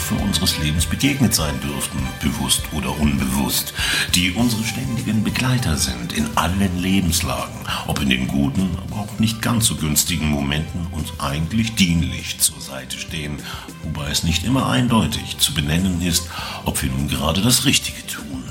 Laufe 0.00 0.14
unseres 0.24 0.56
Lebens 0.58 0.86
begegnet 0.86 1.34
sein 1.34 1.60
dürften, 1.60 1.98
bewusst 2.22 2.62
oder 2.72 2.98
unbewusst, 2.98 3.74
die 4.14 4.30
unsere 4.30 4.64
ständigen 4.64 5.22
Begleiter 5.22 5.76
sind 5.76 6.14
in 6.14 6.26
allen 6.36 6.80
Lebenslagen, 6.80 7.54
ob 7.86 8.00
in 8.00 8.08
den 8.08 8.26
guten, 8.26 8.70
aber 8.86 9.02
auch 9.02 9.18
nicht 9.18 9.42
ganz 9.42 9.66
so 9.66 9.76
günstigen 9.76 10.30
Momenten 10.30 10.86
uns 10.92 11.12
eigentlich 11.18 11.74
dienlich 11.74 12.38
zur 12.38 12.58
Seite 12.62 12.98
stehen, 12.98 13.36
wobei 13.82 14.10
es 14.10 14.22
nicht 14.22 14.44
immer 14.44 14.70
eindeutig 14.70 15.36
zu 15.36 15.52
benennen 15.52 16.00
ist, 16.00 16.30
ob 16.64 16.80
wir 16.82 16.88
nun 16.88 17.08
gerade 17.08 17.42
das 17.42 17.66
Richtige 17.66 18.06
tun. 18.06 18.44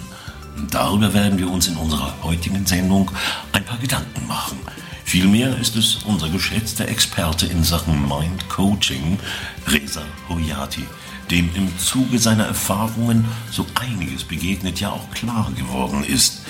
Darüber 0.70 1.16
werden 1.16 1.40
wir 1.40 1.50
uns 1.50 1.68
in 1.68 1.78
unserer 1.78 2.14
heutigen 2.22 2.68
Sendung 2.68 3.10
ein 3.54 3.66
paar 3.66 3.80
Gedanken 3.80 4.28
machen. 4.28 4.60
Vielmehr 5.04 5.58
ist 5.58 5.76
es 5.76 5.96
unser 6.06 6.30
geschätzter 6.30 6.88
Experte 6.88 7.48
in 7.48 7.64
Sachen 7.64 8.08
Mind 8.08 8.48
Coaching, 8.50 9.18
Reza 9.66 10.04
Hoyati, 10.30 10.86
dem 11.32 11.50
im 11.56 11.78
Zuge 11.78 12.20
seiner 12.20 12.46
Erfahrungen 12.46 13.26
so 13.52 13.66
einiges 13.76 14.24
begegnet, 14.24 14.80
ja 14.80 14.90
auch 14.90 15.12
klar 15.12 15.52
geworden 15.56 16.04
ist. 16.04 16.42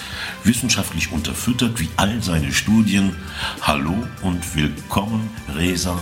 Wissenschaftlich 0.44 1.12
unterfüttert 1.12 1.80
wie 1.80 1.90
all 1.98 2.22
seine 2.24 2.52
Studien. 2.54 3.16
Hallo 3.62 3.96
und 4.22 4.56
willkommen, 4.56 5.30
Reza. 5.56 6.02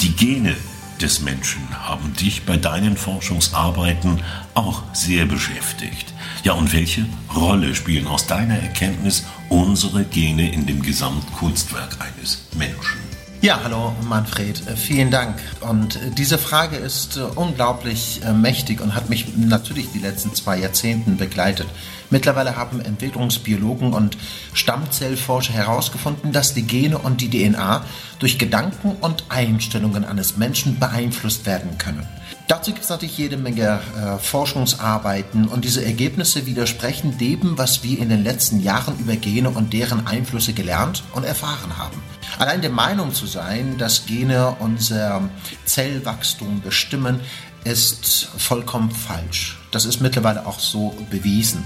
Die 0.00 0.12
Gene 0.12 0.56
des 1.00 1.20
Menschen 1.20 1.62
haben 1.70 2.14
dich 2.14 2.44
bei 2.44 2.56
deinen 2.56 2.96
Forschungsarbeiten 2.96 4.20
auch 4.54 4.82
sehr 4.92 5.26
beschäftigt. 5.26 6.12
Ja, 6.44 6.52
und 6.52 6.72
welche 6.72 7.06
Rolle 7.34 7.74
spielen 7.74 8.06
aus 8.06 8.26
deiner 8.26 8.58
Erkenntnis 8.58 9.24
unsere 9.48 10.04
Gene 10.04 10.52
in 10.52 10.66
dem 10.66 10.82
Gesamtkunstwerk 10.82 11.98
eines 12.00 12.46
Menschen? 12.56 13.03
Ja, 13.44 13.60
hallo 13.62 13.92
Manfred, 14.08 14.66
äh, 14.68 14.74
vielen 14.74 15.10
Dank. 15.10 15.36
Und 15.60 15.96
äh, 15.96 16.10
diese 16.16 16.38
Frage 16.38 16.76
ist 16.76 17.18
äh, 17.18 17.24
unglaublich 17.34 18.22
mächtig 18.32 18.80
und 18.80 18.94
hat 18.94 19.10
mich 19.10 19.36
natürlich 19.36 19.92
die 19.92 19.98
letzten 19.98 20.34
zwei 20.34 20.56
Jahrzehnten 20.58 21.18
begleitet. 21.18 21.66
Mittlerweile 22.08 22.56
haben 22.56 22.80
Entwicklungsbiologen 22.80 23.92
und 23.92 24.16
Stammzellforscher 24.54 25.52
herausgefunden, 25.52 26.32
dass 26.32 26.54
die 26.54 26.62
Gene 26.62 26.96
und 26.96 27.20
die 27.20 27.28
DNA 27.28 27.84
durch 28.18 28.38
Gedanken 28.38 28.96
und 29.02 29.24
Einstellungen 29.28 30.06
eines 30.06 30.38
Menschen 30.38 30.78
beeinflusst 30.78 31.44
werden 31.44 31.76
können. 31.76 32.08
Dazu 32.48 32.72
gibt 32.72 32.84
es 32.84 32.88
natürlich 32.88 33.18
jede 33.18 33.36
Menge 33.36 33.80
äh, 33.94 34.16
Forschungsarbeiten 34.16 35.48
und 35.48 35.66
diese 35.66 35.84
Ergebnisse 35.84 36.46
widersprechen 36.46 37.18
dem, 37.18 37.58
was 37.58 37.82
wir 37.82 37.98
in 37.98 38.08
den 38.08 38.24
letzten 38.24 38.60
Jahren 38.60 38.98
über 38.98 39.16
Gene 39.16 39.50
und 39.50 39.74
deren 39.74 40.06
Einflüsse 40.06 40.54
gelernt 40.54 41.02
und 41.12 41.24
erfahren 41.24 41.76
haben. 41.76 42.13
Allein 42.38 42.62
der 42.62 42.70
Meinung 42.70 43.14
zu 43.14 43.26
sein, 43.26 43.78
dass 43.78 44.06
Gene 44.06 44.56
unser 44.58 45.28
Zellwachstum 45.64 46.60
bestimmen, 46.60 47.20
ist 47.64 48.28
vollkommen 48.36 48.90
falsch. 48.90 49.58
Das 49.70 49.84
ist 49.84 50.00
mittlerweile 50.00 50.46
auch 50.46 50.60
so 50.60 50.94
bewiesen. 51.10 51.64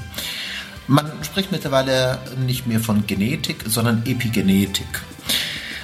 Man 0.86 1.10
spricht 1.22 1.52
mittlerweile 1.52 2.18
nicht 2.46 2.66
mehr 2.66 2.80
von 2.80 3.06
Genetik, 3.06 3.64
sondern 3.66 4.06
Epigenetik. 4.06 4.86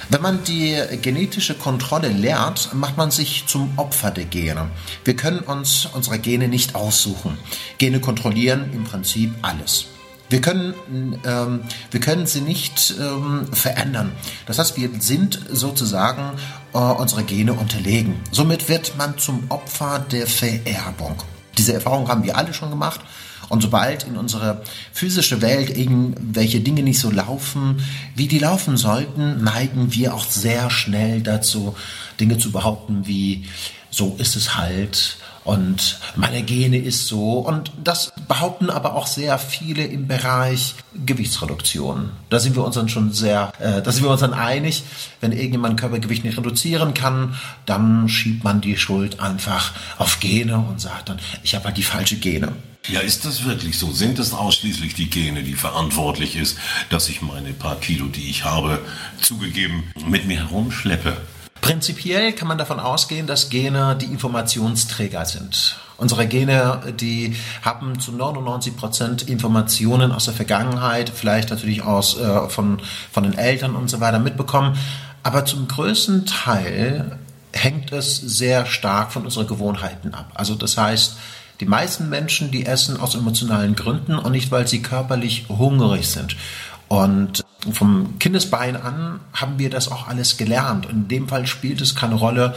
Wenn 0.09 0.21
man 0.21 0.43
die 0.43 0.79
genetische 1.01 1.55
Kontrolle 1.55 2.09
lernt, 2.09 2.73
macht 2.73 2.95
man 2.95 3.11
sich 3.11 3.45
zum 3.47 3.77
Opfer 3.77 4.11
der 4.11 4.25
Gene. 4.25 4.69
Wir 5.03 5.15
können 5.15 5.39
uns 5.39 5.87
unsere 5.93 6.19
Gene 6.19 6.47
nicht 6.47 6.75
aussuchen. 6.75 7.37
Gene 7.77 7.99
kontrollieren 7.99 8.71
im 8.73 8.83
Prinzip 8.83 9.33
alles. 9.41 9.87
Wir 10.29 10.41
können, 10.41 10.73
ähm, 11.25 11.61
wir 11.91 11.99
können 11.99 12.25
sie 12.25 12.41
nicht 12.41 12.95
ähm, 12.99 13.47
verändern. 13.53 14.11
Das 14.47 14.57
heißt, 14.57 14.75
wir 14.75 14.89
sind 14.99 15.39
sozusagen 15.51 16.37
äh, 16.73 16.77
unsere 16.77 17.23
Gene 17.23 17.53
unterlegen. 17.53 18.15
Somit 18.31 18.67
wird 18.67 18.97
man 18.97 19.17
zum 19.19 19.43
Opfer 19.49 19.99
der 19.99 20.25
Vererbung. 20.25 21.21
Diese 21.57 21.73
Erfahrung 21.73 22.07
haben 22.07 22.23
wir 22.23 22.37
alle 22.37 22.53
schon 22.53 22.71
gemacht. 22.71 23.01
Und 23.49 23.61
sobald 23.61 24.05
in 24.05 24.17
unserer 24.17 24.63
physischen 24.91 25.41
Welt 25.41 25.77
irgendwelche 25.77 26.61
Dinge 26.61 26.81
nicht 26.81 26.99
so 26.99 27.11
laufen, 27.11 27.83
wie 28.15 28.27
die 28.27 28.39
laufen 28.39 28.77
sollten, 28.77 29.43
neigen 29.43 29.93
wir 29.93 30.15
auch 30.15 30.25
sehr 30.25 30.71
schnell 30.71 31.21
dazu, 31.21 31.75
Dinge 32.19 32.39
zu 32.39 32.51
behaupten 32.51 33.05
wie, 33.05 33.45
so 33.91 34.15
ist 34.17 34.35
es 34.35 34.57
halt 34.57 35.17
und 35.45 35.99
meine 36.15 36.41
Gene 36.41 36.77
ist 36.77 37.07
so. 37.07 37.33
Und 37.39 37.71
das 37.81 38.11
behaupten 38.27 38.69
aber 38.71 38.95
auch 38.95 39.07
sehr 39.07 39.37
viele 39.37 39.85
im 39.85 40.07
Bereich 40.07 40.73
Gewichtsreduktion. 41.05 42.09
Da 42.29 42.39
sind 42.39 42.55
wir 42.55 42.65
uns 42.65 42.75
dann 42.75 42.89
schon 42.89 43.13
sehr, 43.13 43.53
äh, 43.59 43.81
da 43.81 43.91
sind 43.91 44.03
wir 44.03 44.09
uns 44.09 44.21
dann 44.21 44.33
einig, 44.33 44.83
wenn 45.21 45.31
irgendjemand 45.31 45.79
Körpergewicht 45.79 46.25
nicht 46.25 46.37
reduzieren 46.37 46.95
kann, 46.95 47.35
dann 47.67 48.09
schiebt 48.09 48.43
man 48.43 48.59
die 48.59 48.75
Schuld 48.75 49.19
einfach 49.19 49.73
auf 49.99 50.19
Gene 50.19 50.57
und 50.57 50.81
sagt 50.81 51.09
dann, 51.09 51.19
ich 51.43 51.53
habe 51.53 51.65
halt 51.65 51.77
die 51.77 51.83
falsche 51.83 52.15
Gene. 52.15 52.51
Ja, 52.87 52.99
ist 52.99 53.25
das 53.25 53.45
wirklich 53.45 53.77
so? 53.77 53.91
Sind 53.91 54.19
es 54.19 54.33
ausschließlich 54.33 54.95
die 54.95 55.09
Gene, 55.09 55.43
die 55.43 55.55
verantwortlich 55.55 56.35
ist, 56.35 56.57
dass 56.89 57.09
ich 57.09 57.21
meine 57.21 57.53
paar 57.53 57.75
Kilo, 57.75 58.07
die 58.07 58.29
ich 58.29 58.45
habe, 58.45 58.79
zugegeben 59.21 59.83
mit 60.07 60.25
mir 60.25 60.39
herumschleppe? 60.39 61.17
Prinzipiell 61.65 62.31
kann 62.33 62.47
man 62.47 62.59
davon 62.59 62.79
ausgehen, 62.79 63.25
dass 63.25 63.49
Gene 63.49 63.97
die 63.99 64.05
Informationsträger 64.05 65.25
sind. 65.25 65.77
Unsere 65.97 66.27
Gene, 66.27 66.93
die 66.99 67.35
haben 67.63 67.99
zu 67.99 68.11
99 68.11 68.77
Prozent 68.77 69.27
Informationen 69.27 70.11
aus 70.11 70.25
der 70.25 70.35
Vergangenheit, 70.35 71.09
vielleicht 71.09 71.49
natürlich 71.49 71.81
aus, 71.81 72.19
äh, 72.19 72.49
von, 72.49 72.79
von 73.11 73.23
den 73.23 73.35
Eltern 73.35 73.75
und 73.75 73.89
so 73.89 73.99
weiter 73.99 74.19
mitbekommen. 74.19 74.77
Aber 75.23 75.45
zum 75.45 75.67
größten 75.67 76.27
Teil 76.27 77.17
hängt 77.51 77.91
es 77.91 78.15
sehr 78.15 78.67
stark 78.67 79.11
von 79.11 79.23
unseren 79.23 79.47
Gewohnheiten 79.47 80.13
ab. 80.13 80.33
Also 80.35 80.53
das 80.53 80.77
heißt, 80.77 81.17
die 81.61 81.65
meisten 81.65 82.09
Menschen, 82.09 82.51
die 82.51 82.67
essen 82.67 82.99
aus 82.99 83.15
emotionalen 83.15 83.75
Gründen 83.75 84.19
und 84.19 84.33
nicht, 84.33 84.51
weil 84.51 84.67
sie 84.67 84.83
körperlich 84.83 85.45
hungrig 85.49 86.07
sind. 86.07 86.35
Und 86.87 87.43
vom 87.71 88.19
Kindesbein 88.19 88.75
an 88.75 89.19
haben 89.33 89.57
wir 89.57 89.69
das 89.69 89.91
auch 89.91 90.07
alles 90.07 90.37
gelernt. 90.37 90.87
In 90.89 91.07
dem 91.07 91.27
Fall 91.27 91.47
spielt 91.47 91.81
es 91.81 91.95
keine 91.95 92.15
Rolle, 92.15 92.53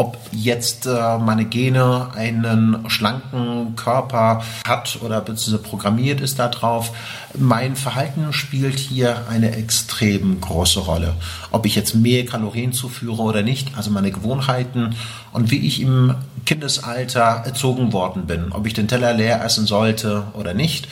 ob 0.00 0.16
jetzt 0.32 0.86
äh, 0.86 1.18
meine 1.18 1.44
Gene 1.44 2.08
einen 2.14 2.88
schlanken 2.88 3.76
Körper 3.76 4.42
hat 4.66 4.98
oder 5.02 5.20
beziehungsweise 5.20 5.58
programmiert 5.58 6.22
ist 6.22 6.38
darauf. 6.38 6.92
Mein 7.38 7.76
Verhalten 7.76 8.32
spielt 8.32 8.78
hier 8.78 9.26
eine 9.28 9.54
extrem 9.56 10.40
große 10.40 10.80
Rolle. 10.80 11.16
Ob 11.50 11.66
ich 11.66 11.74
jetzt 11.74 11.94
mehr 11.94 12.24
Kalorien 12.24 12.72
zuführe 12.72 13.20
oder 13.20 13.42
nicht, 13.42 13.76
also 13.76 13.90
meine 13.90 14.10
Gewohnheiten 14.10 14.94
und 15.32 15.50
wie 15.50 15.66
ich 15.66 15.82
im 15.82 16.14
Kindesalter 16.46 17.42
erzogen 17.44 17.92
worden 17.92 18.26
bin, 18.26 18.52
ob 18.52 18.66
ich 18.66 18.72
den 18.72 18.88
Teller 18.88 19.12
leer 19.12 19.44
essen 19.44 19.66
sollte 19.66 20.24
oder 20.32 20.54
nicht 20.54 20.88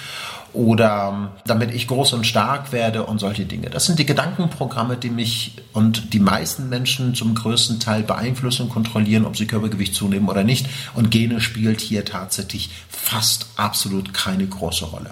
oder 0.52 1.12
ähm, 1.12 1.28
damit 1.46 1.74
ich 1.74 1.86
groß 1.86 2.12
und 2.12 2.26
stark 2.26 2.72
werde 2.72 3.04
und 3.04 3.18
solche 3.18 3.44
Dinge. 3.44 3.70
Das 3.70 3.86
sind 3.86 3.98
die 3.98 4.06
Gedankenprogramme, 4.06 4.96
die 4.96 5.10
mich 5.10 5.56
und 5.72 6.12
die 6.12 6.20
meisten 6.20 6.68
Menschen 6.68 7.14
zum 7.14 7.34
größten 7.34 7.80
Teil 7.80 8.02
beeinflussen 8.02 8.62
und 8.62 8.68
kontrollieren, 8.70 9.24
ob 9.24 9.36
sie 9.36 9.46
Körpergewicht 9.46 9.94
zunehmen 9.94 10.28
oder 10.28 10.44
nicht. 10.44 10.66
Und 10.94 11.10
Gene 11.10 11.40
spielt 11.40 11.80
hier 11.80 12.04
tatsächlich 12.04 12.70
fast 12.88 13.46
absolut 13.56 14.14
keine 14.14 14.46
große 14.46 14.84
Rolle. 14.86 15.10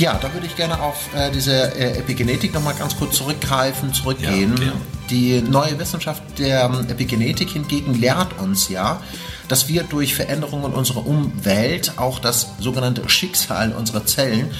Ja, 0.00 0.14
da 0.14 0.32
würde 0.32 0.46
ich 0.46 0.56
gerne 0.56 0.80
auf 0.80 1.14
äh, 1.14 1.30
diese 1.30 1.74
äh, 1.74 1.98
Epigenetik 1.98 2.54
nochmal 2.54 2.72
ganz 2.72 2.96
kurz 2.96 3.16
zurückgreifen, 3.16 3.92
zurückgehen. 3.92 4.54
Ja, 4.58 4.72
Die 5.10 5.42
neue 5.42 5.78
Wissenschaft 5.78 6.22
der 6.38 6.64
ähm, 6.64 6.86
Epigenetik 6.88 7.50
hingegen 7.50 7.92
lehrt 7.92 8.38
uns 8.40 8.70
ja, 8.70 9.02
dass 9.48 9.68
wir 9.68 9.82
durch 9.82 10.14
Veränderungen 10.14 10.72
unserer 10.72 11.06
Umwelt 11.06 11.98
auch 11.98 12.18
das 12.18 12.52
sogenannte 12.60 13.06
Schicksal 13.10 13.72
unserer 13.72 14.06
Zellen 14.06 14.50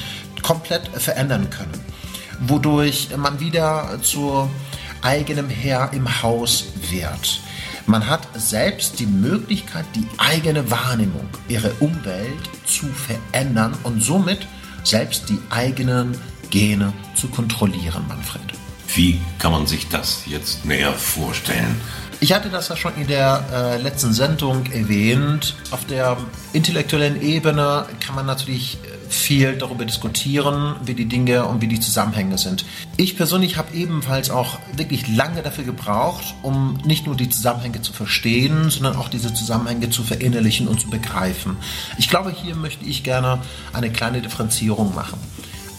komplett 0.42 0.88
verändern 0.88 1.48
können. 1.48 1.80
Wodurch 2.40 3.08
man 3.16 3.40
wieder 3.40 3.98
zu 4.02 4.50
eigenem 5.00 5.48
Herr 5.48 5.90
im 5.94 6.22
Haus 6.22 6.66
wird. 6.90 7.40
Man 7.86 8.06
hat 8.06 8.28
selbst 8.34 9.00
die 9.00 9.06
Möglichkeit, 9.06 9.86
die 9.94 10.06
eigene 10.18 10.70
Wahrnehmung, 10.70 11.30
ihre 11.48 11.72
Umwelt 11.80 12.50
zu 12.66 12.88
verändern 12.88 13.72
und 13.84 14.02
somit 14.02 14.46
selbst 14.84 15.28
die 15.28 15.38
eigenen 15.50 16.16
Gene 16.50 16.92
zu 17.14 17.28
kontrollieren, 17.28 18.04
Manfred. 18.08 18.42
Wie 18.94 19.20
kann 19.38 19.52
man 19.52 19.66
sich 19.66 19.88
das 19.88 20.22
jetzt 20.26 20.64
näher 20.64 20.92
vorstellen? 20.92 21.80
Ich 22.22 22.34
hatte 22.34 22.50
das 22.50 22.68
ja 22.68 22.76
schon 22.76 22.94
in 22.96 23.06
der 23.06 23.44
äh, 23.52 23.80
letzten 23.80 24.12
Sendung 24.12 24.66
erwähnt. 24.66 25.54
Auf 25.70 25.86
der 25.86 26.18
intellektuellen 26.52 27.22
Ebene 27.22 27.86
kann 28.04 28.14
man 28.14 28.26
natürlich 28.26 28.78
viel 29.10 29.58
darüber 29.58 29.84
diskutieren, 29.84 30.76
wie 30.84 30.94
die 30.94 31.06
Dinge 31.06 31.44
und 31.46 31.60
wie 31.60 31.66
die 31.66 31.80
Zusammenhänge 31.80 32.38
sind. 32.38 32.64
Ich 32.96 33.16
persönlich 33.16 33.56
habe 33.56 33.74
ebenfalls 33.74 34.30
auch 34.30 34.58
wirklich 34.76 35.08
lange 35.08 35.42
dafür 35.42 35.64
gebraucht, 35.64 36.34
um 36.42 36.78
nicht 36.84 37.06
nur 37.06 37.16
die 37.16 37.28
Zusammenhänge 37.28 37.82
zu 37.82 37.92
verstehen, 37.92 38.70
sondern 38.70 38.96
auch 38.96 39.08
diese 39.08 39.34
Zusammenhänge 39.34 39.90
zu 39.90 40.04
verinnerlichen 40.04 40.68
und 40.68 40.80
zu 40.80 40.88
begreifen. 40.88 41.56
Ich 41.98 42.08
glaube, 42.08 42.30
hier 42.30 42.54
möchte 42.54 42.84
ich 42.84 43.02
gerne 43.02 43.40
eine 43.72 43.90
kleine 43.90 44.22
Differenzierung 44.22 44.94
machen 44.94 45.18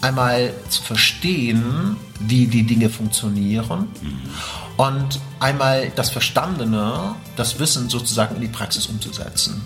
einmal 0.02 0.52
zu 0.68 0.82
verstehen, 0.82 1.96
wie 2.18 2.46
die 2.48 2.64
Dinge 2.64 2.90
funktionieren 2.90 3.86
und 4.76 5.20
einmal 5.38 5.92
das 5.94 6.10
Verstandene, 6.10 7.14
das 7.36 7.58
Wissen 7.60 7.88
sozusagen 7.88 8.34
in 8.34 8.42
die 8.42 8.48
Praxis 8.48 8.86
umzusetzen. 8.88 9.62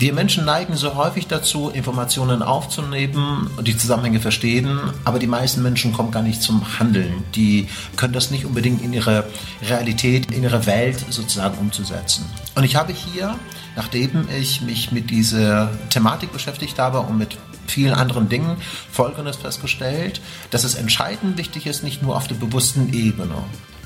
Wir 0.00 0.14
Menschen 0.14 0.46
neigen 0.46 0.76
so 0.76 0.94
häufig 0.94 1.26
dazu, 1.26 1.68
Informationen 1.68 2.42
aufzunehmen 2.42 3.50
und 3.58 3.68
die 3.68 3.76
Zusammenhänge 3.76 4.18
verstehen, 4.18 4.80
aber 5.04 5.18
die 5.18 5.26
meisten 5.26 5.62
Menschen 5.62 5.92
kommen 5.92 6.10
gar 6.10 6.22
nicht 6.22 6.40
zum 6.40 6.78
Handeln. 6.78 7.22
Die 7.34 7.68
können 7.96 8.14
das 8.14 8.30
nicht 8.30 8.46
unbedingt 8.46 8.82
in 8.82 8.94
ihre 8.94 9.24
Realität, 9.60 10.32
in 10.32 10.42
ihre 10.42 10.64
Welt 10.64 11.04
sozusagen 11.10 11.58
umzusetzen. 11.58 12.24
Und 12.54 12.64
ich 12.64 12.76
habe 12.76 12.94
hier, 12.94 13.38
nachdem 13.76 14.26
ich 14.34 14.62
mich 14.62 14.90
mit 14.90 15.10
dieser 15.10 15.70
Thematik 15.90 16.32
beschäftigt 16.32 16.78
habe 16.78 17.00
und 17.00 17.18
mit 17.18 17.36
vielen 17.66 17.92
anderen 17.92 18.30
Dingen 18.30 18.56
Folgendes 18.90 19.36
festgestellt, 19.36 20.22
dass 20.50 20.64
es 20.64 20.76
entscheidend 20.76 21.36
wichtig 21.36 21.66
ist, 21.66 21.84
nicht 21.84 22.02
nur 22.02 22.16
auf 22.16 22.26
der 22.26 22.36
bewussten 22.36 22.94
Ebene 22.94 23.34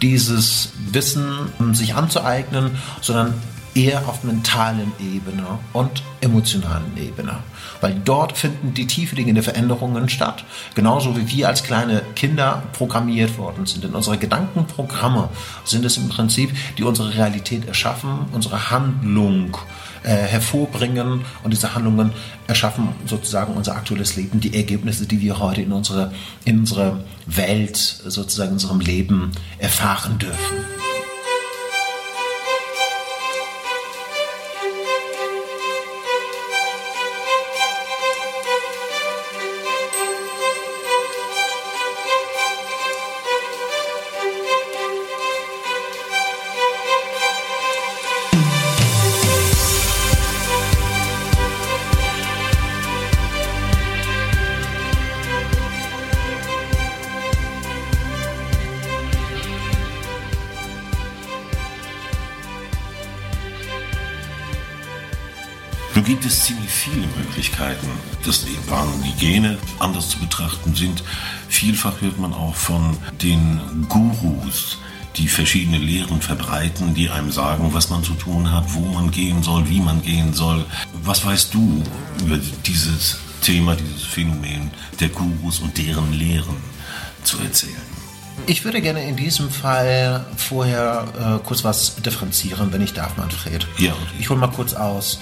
dieses 0.00 0.74
Wissen 0.92 1.32
sich 1.72 1.96
anzueignen, 1.96 2.78
sondern 3.00 3.34
eher 3.74 4.08
auf 4.08 4.22
mentalen 4.24 4.92
Ebene 5.00 5.58
und 5.72 6.02
emotionalen 6.20 6.96
Ebene. 6.96 7.38
Weil 7.80 8.00
dort 8.04 8.36
finden 8.36 8.74
die 8.74 8.86
tiefliegenden 8.86 9.42
Veränderungen 9.42 10.08
statt, 10.08 10.44
genauso 10.74 11.16
wie 11.16 11.28
wir 11.30 11.48
als 11.48 11.64
kleine 11.64 12.02
Kinder 12.14 12.62
programmiert 12.72 13.36
worden 13.36 13.66
sind. 13.66 13.84
Denn 13.84 13.94
unsere 13.94 14.16
Gedankenprogramme 14.16 15.28
sind 15.64 15.84
es 15.84 15.96
im 15.96 16.08
Prinzip, 16.08 16.50
die 16.78 16.84
unsere 16.84 17.14
Realität 17.14 17.66
erschaffen, 17.66 18.26
unsere 18.32 18.70
Handlung 18.70 19.56
äh, 20.04 20.14
hervorbringen 20.14 21.24
und 21.42 21.50
diese 21.50 21.74
Handlungen 21.74 22.12
erschaffen 22.46 22.88
sozusagen 23.06 23.54
unser 23.54 23.74
aktuelles 23.74 24.16
Leben, 24.16 24.40
die 24.40 24.54
Ergebnisse, 24.54 25.06
die 25.06 25.20
wir 25.20 25.38
heute 25.38 25.62
in 25.62 25.72
unsere, 25.72 26.12
in 26.44 26.60
unsere 26.60 27.04
Welt, 27.26 27.76
sozusagen 27.76 28.50
in 28.50 28.54
unserem 28.54 28.80
Leben 28.80 29.32
erfahren 29.58 30.18
dürfen. 30.18 30.83
Nun 65.94 66.04
gibt 66.04 66.24
es 66.24 66.42
ziemlich 66.44 66.70
viele 66.70 67.06
Möglichkeiten, 67.16 67.86
das 68.24 68.44
Ehepaar 68.46 68.84
und 68.92 69.04
die 69.04 69.12
Gene 69.12 69.58
anders 69.78 70.08
zu 70.08 70.18
betrachten 70.18 70.74
sind. 70.74 71.04
Vielfach 71.48 72.00
hört 72.00 72.18
man 72.18 72.34
auch 72.34 72.56
von 72.56 72.96
den 73.22 73.60
Gurus, 73.88 74.78
die 75.16 75.28
verschiedene 75.28 75.78
Lehren 75.78 76.20
verbreiten, 76.20 76.94
die 76.94 77.08
einem 77.10 77.30
sagen, 77.30 77.72
was 77.72 77.90
man 77.90 78.02
zu 78.02 78.14
tun 78.14 78.50
hat, 78.50 78.74
wo 78.74 78.80
man 78.80 79.12
gehen 79.12 79.44
soll, 79.44 79.68
wie 79.68 79.78
man 79.78 80.02
gehen 80.02 80.32
soll. 80.32 80.64
Was 81.04 81.24
weißt 81.24 81.54
du 81.54 81.84
über 82.24 82.38
dieses 82.66 83.18
Thema, 83.40 83.76
dieses 83.76 84.02
Phänomen 84.02 84.72
der 84.98 85.10
Gurus 85.10 85.60
und 85.60 85.78
deren 85.78 86.12
Lehren 86.12 86.56
zu 87.22 87.38
erzählen? 87.38 87.94
Ich 88.48 88.64
würde 88.64 88.80
gerne 88.82 89.08
in 89.08 89.14
diesem 89.14 89.48
Fall 89.48 90.26
vorher 90.36 91.38
äh, 91.40 91.46
kurz 91.46 91.62
was 91.62 91.94
differenzieren, 92.02 92.72
wenn 92.72 92.82
ich 92.82 92.92
darf, 92.92 93.16
Manfred. 93.16 93.68
Ja. 93.78 93.92
Ich 94.18 94.28
hole 94.28 94.40
mal 94.40 94.50
kurz 94.50 94.74
aus. 94.74 95.20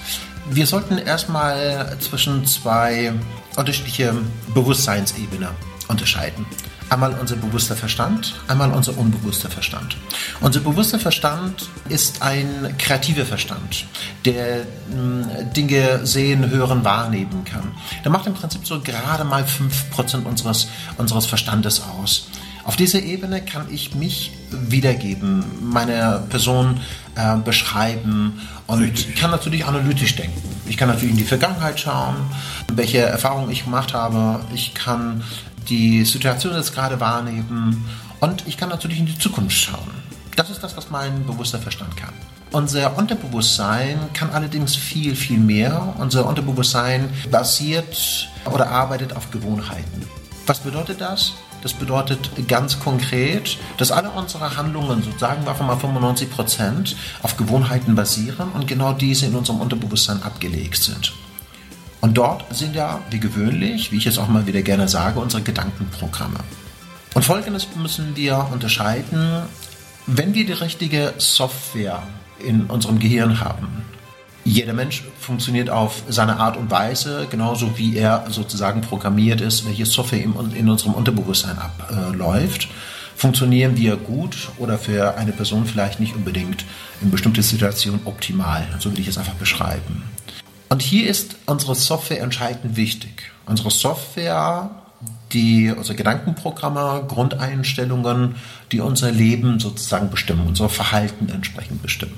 Wir 0.49 0.67
sollten 0.67 0.97
erstmal 0.97 1.97
zwischen 1.99 2.45
zwei 2.45 3.13
unterschiedliche 3.55 4.13
Bewusstseinsebenen 4.53 5.49
unterscheiden. 5.87 6.45
Einmal 6.89 7.13
unser 7.19 7.37
bewusster 7.37 7.75
Verstand, 7.75 8.35
einmal 8.47 8.71
unser 8.71 8.95
unbewusster 8.97 9.49
Verstand. 9.49 9.97
Unser 10.41 10.59
bewusster 10.59 10.99
Verstand 10.99 11.69
ist 11.89 12.21
ein 12.21 12.75
kreativer 12.77 13.25
Verstand, 13.25 13.85
der 14.25 14.65
mh, 14.93 15.43
Dinge 15.55 16.05
sehen, 16.05 16.51
hören, 16.51 16.83
wahrnehmen 16.83 17.45
kann. 17.45 17.71
Der 18.03 18.11
macht 18.11 18.27
im 18.27 18.33
Prinzip 18.35 18.67
so 18.67 18.79
gerade 18.81 19.23
mal 19.23 19.43
5% 19.43 20.23
unseres, 20.25 20.67
unseres 20.97 21.25
Verstandes 21.25 21.81
aus. 21.81 22.27
Auf 22.65 22.77
dieser 22.77 23.01
Ebene 23.01 23.41
kann 23.41 23.67
ich 23.71 23.93
mich 23.93 24.31
wiedergeben, 24.49 25.43
meine 25.61 26.23
Person 26.29 26.79
äh, 27.15 27.35
beschreiben 27.37 28.39
und 28.67 28.81
Richtig. 28.81 29.15
kann 29.15 29.31
natürlich 29.31 29.65
analytisch 29.65 30.15
denken. 30.15 30.41
Ich 30.65 30.77
kann 30.77 30.87
natürlich 30.87 31.11
in 31.11 31.17
die 31.17 31.25
Vergangenheit 31.25 31.79
schauen, 31.79 32.15
welche 32.71 32.99
Erfahrungen 32.99 33.51
ich 33.51 33.65
gemacht 33.65 33.93
habe. 33.93 34.39
Ich 34.53 34.73
kann 34.73 35.23
die 35.67 36.05
Situation 36.05 36.55
jetzt 36.55 36.73
gerade 36.73 36.99
wahrnehmen 36.99 37.85
und 38.21 38.47
ich 38.47 38.57
kann 38.57 38.69
natürlich 38.69 38.99
in 38.99 39.07
die 39.07 39.17
Zukunft 39.17 39.57
schauen. 39.57 39.91
Das 40.37 40.49
ist 40.49 40.63
das, 40.63 40.77
was 40.77 40.89
mein 40.89 41.25
bewusster 41.25 41.59
Verstand 41.59 41.97
kann. 41.97 42.13
Unser 42.51 42.97
Unterbewusstsein 42.97 43.97
kann 44.13 44.29
allerdings 44.29 44.75
viel, 44.75 45.15
viel 45.15 45.39
mehr. 45.39 45.95
Unser 45.97 46.25
Unterbewusstsein 46.27 47.09
basiert 47.29 48.29
oder 48.45 48.69
arbeitet 48.69 49.15
auf 49.15 49.31
Gewohnheiten. 49.31 50.07
Was 50.45 50.59
bedeutet 50.59 51.01
das? 51.01 51.33
Das 51.63 51.73
bedeutet 51.73 52.29
ganz 52.49 52.79
konkret, 52.79 53.57
dass 53.77 53.91
alle 53.91 54.11
unsere 54.11 54.57
Handlungen, 54.57 55.01
so 55.01 55.17
sagen 55.17 55.45
wir 55.45 55.51
einfach 55.51 55.65
mal 55.65 55.77
95 55.77 56.29
Prozent, 56.29 56.97
auf 57.21 57.37
Gewohnheiten 57.37 57.95
basieren 57.95 58.51
und 58.53 58.67
genau 58.67 58.91
diese 58.91 59.27
in 59.27 59.35
unserem 59.35 59.61
Unterbewusstsein 59.61 60.21
abgelegt 60.23 60.83
sind. 60.83 61.13
Und 62.01 62.15
dort 62.17 62.53
sind 62.53 62.75
ja, 62.75 62.99
wie 63.11 63.19
gewöhnlich, 63.21 63.93
wie 63.93 63.97
ich 63.97 64.07
es 64.07 64.17
auch 64.17 64.27
mal 64.27 64.45
wieder 64.45 64.61
gerne 64.61 64.89
sage, 64.89 65.21
unsere 65.21 65.41
Gedankenprogramme. 65.41 66.39
Und 67.13 67.23
folgendes 67.23 67.67
müssen 67.77 68.17
wir 68.17 68.49
unterscheiden, 68.51 69.43
wenn 70.05 70.33
wir 70.33 70.45
die 70.45 70.51
richtige 70.51 71.13
Software 71.17 72.03
in 72.45 72.65
unserem 72.65 72.99
Gehirn 72.99 73.39
haben, 73.39 73.82
jeder 74.45 74.73
Mensch 74.73 75.03
funktioniert 75.19 75.69
auf 75.69 76.03
seine 76.09 76.37
Art 76.37 76.57
und 76.57 76.69
Weise, 76.69 77.27
genauso 77.29 77.77
wie 77.77 77.95
er 77.95 78.25
sozusagen 78.29 78.81
programmiert 78.81 79.41
ist, 79.41 79.65
welche 79.65 79.85
Software 79.85 80.21
in 80.21 80.69
unserem 80.69 80.93
Unterbewusstsein 80.93 81.57
abläuft. 81.57 82.67
Funktionieren 83.15 83.77
wir 83.77 83.95
gut 83.95 84.49
oder 84.57 84.77
für 84.77 85.17
eine 85.17 85.31
Person 85.31 85.65
vielleicht 85.65 85.99
nicht 85.99 86.15
unbedingt 86.15 86.65
in 87.01 87.11
bestimmten 87.11 87.43
Situationen 87.43 88.01
optimal. 88.05 88.67
So 88.79 88.89
würde 88.89 89.01
ich 89.01 89.07
es 89.07 89.17
einfach 89.17 89.35
beschreiben. 89.35 90.03
Und 90.69 90.81
hier 90.81 91.09
ist 91.09 91.35
unsere 91.45 91.75
Software 91.75 92.21
entscheidend 92.21 92.75
wichtig. 92.75 93.31
Unsere 93.45 93.69
Software, 93.69 94.71
die 95.31 95.71
unsere 95.71 95.95
Gedankenprogramme, 95.95 97.05
Grundeinstellungen, 97.07 98.35
die 98.71 98.79
unser 98.79 99.11
Leben 99.11 99.59
sozusagen 99.59 100.09
bestimmen, 100.09 100.47
unser 100.47 100.69
Verhalten 100.69 101.29
entsprechend 101.29 101.81
bestimmen. 101.83 102.17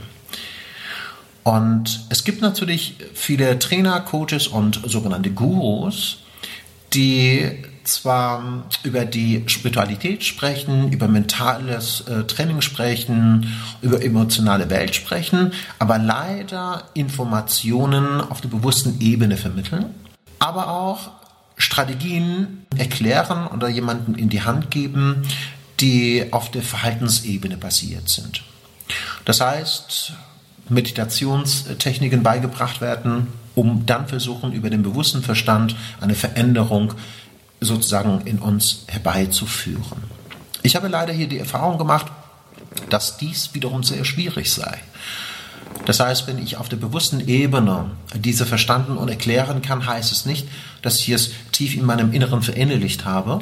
Und 1.46 2.08
es 2.10 2.24
gibt 2.24 2.42
natürlich 2.42 2.96
viele 3.14 3.60
Trainer, 3.60 4.02
Coaches 4.02 4.48
und 4.48 4.82
sogenannte 4.84 5.30
Gurus, 5.30 6.18
die 6.92 7.64
zwar 7.84 8.66
über 8.82 9.06
die 9.06 9.44
Spiritualität 9.46 10.24
sprechen, 10.24 10.92
über 10.92 11.08
mentales 11.08 12.02
äh, 12.08 12.24
Training 12.24 12.62
sprechen, 12.62 13.54
über 13.84 14.04
emotionale 14.04 14.72
Welt 14.72 14.96
sprechen, 14.96 15.54
aber 15.78 16.00
leider 16.00 16.90
Informationen 16.96 18.22
auf 18.22 18.42
der 18.42 18.50
bewussten 18.50 19.00
Ebene 19.00 19.38
vermitteln, 19.38 19.94
aber 20.40 20.68
auch 20.70 21.12
Strategien 21.58 22.66
erklären 22.76 23.46
oder 23.46 23.70
jemanden 23.70 24.16
in 24.16 24.30
die 24.30 24.42
Hand 24.42 24.72
geben, 24.72 25.22
die 25.80 26.26
auf 26.32 26.50
der 26.50 26.64
Verhaltensebene 26.64 27.58
basiert 27.58 28.10
sind. 28.10 28.42
Das 29.26 29.42
heißt, 29.42 30.14
Meditationstechniken 30.70 32.24
beigebracht 32.24 32.82
werden, 32.82 33.28
um 33.56 33.86
dann 33.86 34.08
versuchen, 34.08 34.52
über 34.52 34.70
den 34.70 34.84
bewussten 34.84 35.22
Verstand 35.22 35.76
eine 36.02 36.16
Veränderung 36.16 36.94
sozusagen 37.62 38.22
in 38.26 38.40
uns 38.40 38.84
herbeizuführen. 38.88 40.04
Ich 40.64 40.76
habe 40.76 40.88
leider 40.88 41.14
hier 41.14 41.28
die 41.28 41.40
Erfahrung 41.40 41.78
gemacht, 41.78 42.08
dass 42.90 43.18
dies 43.18 43.54
wiederum 43.54 43.84
sehr 43.84 44.04
schwierig 44.04 44.52
sei. 44.52 44.80
Das 45.86 46.00
heißt, 46.00 46.28
wenn 46.28 46.40
ich 46.40 46.58
auf 46.58 46.70
der 46.70 46.78
bewussten 46.78 47.28
Ebene 47.28 47.92
diese 48.16 48.46
verstanden 48.46 48.98
und 48.98 49.10
erklären 49.10 49.62
kann, 49.62 49.86
heißt 49.86 50.12
es 50.12 50.26
nicht, 50.26 50.48
dass 50.82 51.00
ich 51.00 51.10
es 51.10 51.32
tief 51.52 51.76
in 51.76 51.86
meinem 51.86 52.14
Inneren 52.14 52.42
verinnerlicht 52.42 53.06
habe. 53.06 53.40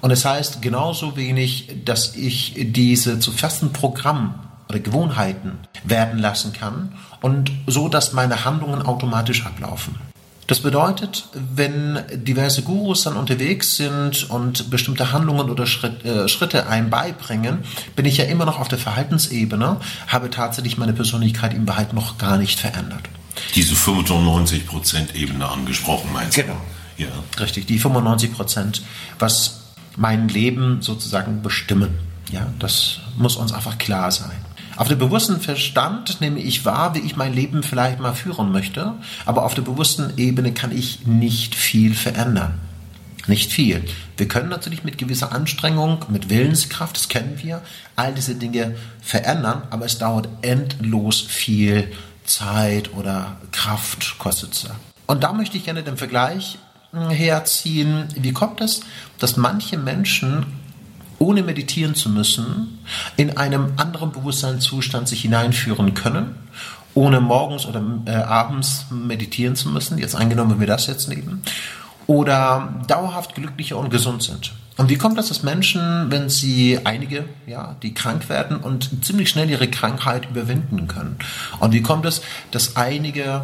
Und 0.00 0.10
es 0.10 0.24
heißt 0.24 0.62
genauso 0.62 1.16
wenig, 1.16 1.68
dass 1.84 2.14
ich 2.16 2.54
diese 2.56 3.18
zu 3.18 3.32
festen 3.32 3.72
Programm 3.72 4.34
oder 4.68 4.78
Gewohnheiten 4.78 5.58
werden 5.84 6.18
lassen 6.18 6.52
kann 6.52 6.92
und 7.20 7.50
so, 7.66 7.88
dass 7.88 8.12
meine 8.12 8.44
Handlungen 8.44 8.82
automatisch 8.82 9.46
ablaufen. 9.46 9.96
Das 10.50 10.58
bedeutet, 10.58 11.28
wenn 11.32 12.00
diverse 12.12 12.62
Gurus 12.62 13.04
dann 13.04 13.16
unterwegs 13.16 13.76
sind 13.76 14.28
und 14.30 14.68
bestimmte 14.68 15.12
Handlungen 15.12 15.48
oder 15.48 15.64
Schritt, 15.64 16.04
äh, 16.04 16.26
Schritte 16.28 16.66
einem 16.66 16.90
beibringen, 16.90 17.60
bin 17.94 18.04
ich 18.04 18.16
ja 18.16 18.24
immer 18.24 18.46
noch 18.46 18.58
auf 18.58 18.66
der 18.66 18.78
Verhaltensebene, 18.78 19.76
habe 20.08 20.28
tatsächlich 20.28 20.76
meine 20.76 20.92
Persönlichkeit 20.92 21.54
im 21.54 21.68
Wahrheit 21.68 21.92
noch 21.92 22.18
gar 22.18 22.36
nicht 22.36 22.58
verändert. 22.58 23.02
Diese 23.54 23.76
95%-Ebene 23.76 25.48
angesprochen, 25.48 26.10
meinst 26.12 26.36
du? 26.36 26.42
Genau. 26.42 26.60
Ja. 26.96 27.06
Richtig, 27.38 27.66
die 27.66 27.80
95%, 27.80 28.80
was 29.20 29.60
mein 29.96 30.28
Leben 30.28 30.82
sozusagen 30.82 31.42
bestimmen. 31.42 31.96
Ja, 32.32 32.48
das 32.58 32.98
muss 33.16 33.36
uns 33.36 33.52
einfach 33.52 33.78
klar 33.78 34.10
sein. 34.10 34.32
Auf 34.80 34.88
dem 34.88 34.98
bewussten 34.98 35.42
Verstand 35.42 36.22
nehme 36.22 36.40
ich 36.40 36.64
wahr, 36.64 36.94
wie 36.94 37.00
ich 37.00 37.14
mein 37.14 37.34
Leben 37.34 37.62
vielleicht 37.62 38.00
mal 38.00 38.14
führen 38.14 38.50
möchte, 38.50 38.94
aber 39.26 39.44
auf 39.44 39.52
der 39.52 39.60
bewussten 39.60 40.14
Ebene 40.16 40.54
kann 40.54 40.74
ich 40.74 41.06
nicht 41.06 41.54
viel 41.54 41.94
verändern. 41.94 42.58
Nicht 43.26 43.52
viel. 43.52 43.84
Wir 44.16 44.26
können 44.26 44.48
natürlich 44.48 44.82
mit 44.82 44.96
gewisser 44.96 45.32
Anstrengung, 45.32 46.06
mit 46.08 46.30
Willenskraft, 46.30 46.96
das 46.96 47.10
kennen 47.10 47.38
wir, 47.42 47.60
all 47.94 48.14
diese 48.14 48.36
Dinge 48.36 48.74
verändern, 49.02 49.64
aber 49.68 49.84
es 49.84 49.98
dauert 49.98 50.30
endlos 50.40 51.20
viel 51.20 51.92
Zeit 52.24 52.94
oder 52.94 53.36
Kraft, 53.52 54.16
kostet 54.16 54.54
es. 54.54 54.66
Und 55.06 55.22
da 55.22 55.34
möchte 55.34 55.58
ich 55.58 55.66
gerne 55.66 55.82
den 55.82 55.98
Vergleich 55.98 56.56
hm, 56.92 57.10
herziehen. 57.10 58.08
Wie 58.16 58.32
kommt 58.32 58.62
es, 58.62 58.80
dass 59.18 59.36
manche 59.36 59.76
Menschen 59.76 60.46
ohne 61.20 61.42
meditieren 61.42 61.94
zu 61.94 62.08
müssen, 62.08 62.78
in 63.16 63.36
einem 63.36 63.74
anderen 63.76 64.10
Bewusstseinszustand 64.10 65.06
sich 65.06 65.20
hineinführen 65.20 65.94
können, 65.94 66.34
ohne 66.94 67.20
morgens 67.20 67.66
oder 67.66 67.82
äh, 68.06 68.10
abends 68.10 68.86
meditieren 68.90 69.54
zu 69.54 69.68
müssen, 69.68 69.98
jetzt 69.98 70.16
angenommen, 70.16 70.52
wenn 70.52 70.60
wir 70.60 70.66
das 70.66 70.86
jetzt 70.86 71.08
nehmen, 71.08 71.42
oder 72.06 72.74
dauerhaft 72.88 73.34
glücklicher 73.34 73.76
und 73.76 73.90
gesund 73.90 74.22
sind. 74.22 74.52
Und 74.78 74.88
wie 74.88 74.96
kommt 74.96 75.18
das, 75.18 75.28
dass 75.28 75.42
Menschen, 75.42 76.10
wenn 76.10 76.30
sie 76.30 76.80
einige, 76.84 77.26
ja, 77.46 77.76
die 77.82 77.92
krank 77.92 78.30
werden 78.30 78.56
und 78.56 79.04
ziemlich 79.04 79.28
schnell 79.28 79.50
ihre 79.50 79.68
Krankheit 79.68 80.30
überwinden 80.30 80.88
können? 80.88 81.18
Und 81.58 81.72
wie 81.72 81.82
kommt 81.82 82.06
es, 82.06 82.22
dass 82.50 82.76
einige 82.76 83.42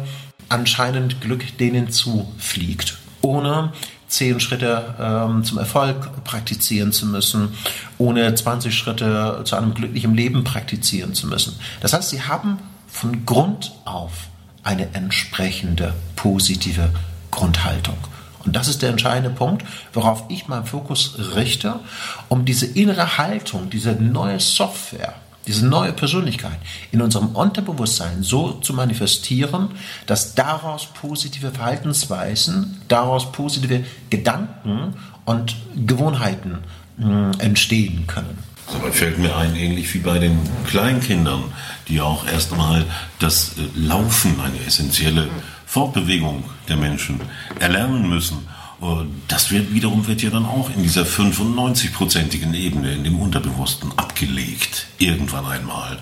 anscheinend 0.49 1.21
Glück 1.21 1.57
denen 1.59 1.91
zufliegt, 1.91 2.97
ohne 3.21 3.71
zehn 4.07 4.39
Schritte 4.39 4.95
ähm, 4.99 5.43
zum 5.43 5.57
Erfolg 5.57 6.23
praktizieren 6.23 6.91
zu 6.91 7.05
müssen, 7.05 7.49
ohne 7.97 8.33
20 8.33 8.73
Schritte 8.73 9.41
zu 9.43 9.55
einem 9.55 9.73
glücklichen 9.73 10.15
Leben 10.15 10.43
praktizieren 10.43 11.13
zu 11.13 11.27
müssen. 11.27 11.59
Das 11.81 11.93
heißt, 11.93 12.09
sie 12.09 12.21
haben 12.21 12.59
von 12.87 13.25
Grund 13.25 13.73
auf 13.85 14.27
eine 14.63 14.93
entsprechende 14.93 15.93
positive 16.15 16.89
Grundhaltung. 17.31 17.97
Und 18.45 18.55
das 18.55 18.69
ist 18.69 18.81
der 18.81 18.89
entscheidende 18.89 19.29
Punkt, 19.29 19.65
worauf 19.93 20.23
ich 20.29 20.47
meinen 20.47 20.65
Fokus 20.65 21.17
richte, 21.35 21.79
um 22.29 22.45
diese 22.45 22.65
innere 22.65 23.17
Haltung, 23.17 23.69
diese 23.69 23.91
neue 23.91 24.39
Software, 24.39 25.15
diese 25.47 25.65
neue 25.65 25.93
Persönlichkeit 25.93 26.57
in 26.91 27.01
unserem 27.01 27.29
Unterbewusstsein 27.29 28.21
so 28.21 28.51
zu 28.51 28.73
manifestieren, 28.73 29.69
dass 30.05 30.35
daraus 30.35 30.87
positive 30.87 31.51
Verhaltensweisen, 31.51 32.81
daraus 32.87 33.31
positive 33.31 33.83
Gedanken 34.09 34.95
und 35.25 35.55
Gewohnheiten 35.75 36.59
mh, 36.97 37.07
hm, 37.07 37.39
entstehen 37.39 38.05
können. 38.07 38.37
Dabei 38.71 38.91
fällt 38.91 39.17
mir 39.17 39.35
ein, 39.37 39.55
ähnlich 39.55 39.93
wie 39.93 39.99
bei 39.99 40.19
den 40.19 40.37
Kleinkindern, 40.67 41.43
die 41.87 42.01
auch 42.01 42.27
erstmal 42.27 42.85
das 43.19 43.53
äh, 43.57 43.79
Laufen, 43.79 44.39
eine 44.41 44.59
essentielle 44.65 45.29
Fortbewegung 45.65 46.43
der 46.67 46.75
Menschen, 46.75 47.21
erlernen 47.59 48.09
müssen 48.09 48.45
das 49.27 49.51
wird 49.51 49.73
wiederum 49.73 50.07
wird 50.07 50.21
ja 50.21 50.29
dann 50.29 50.45
auch 50.45 50.69
in 50.69 50.83
dieser 50.83 51.03
95-prozentigen 51.03 52.53
Ebene, 52.53 52.93
in 52.93 53.03
dem 53.03 53.19
Unterbewussten 53.19 53.91
abgelegt, 53.97 54.87
irgendwann 54.99 55.45
einmal. 55.45 55.97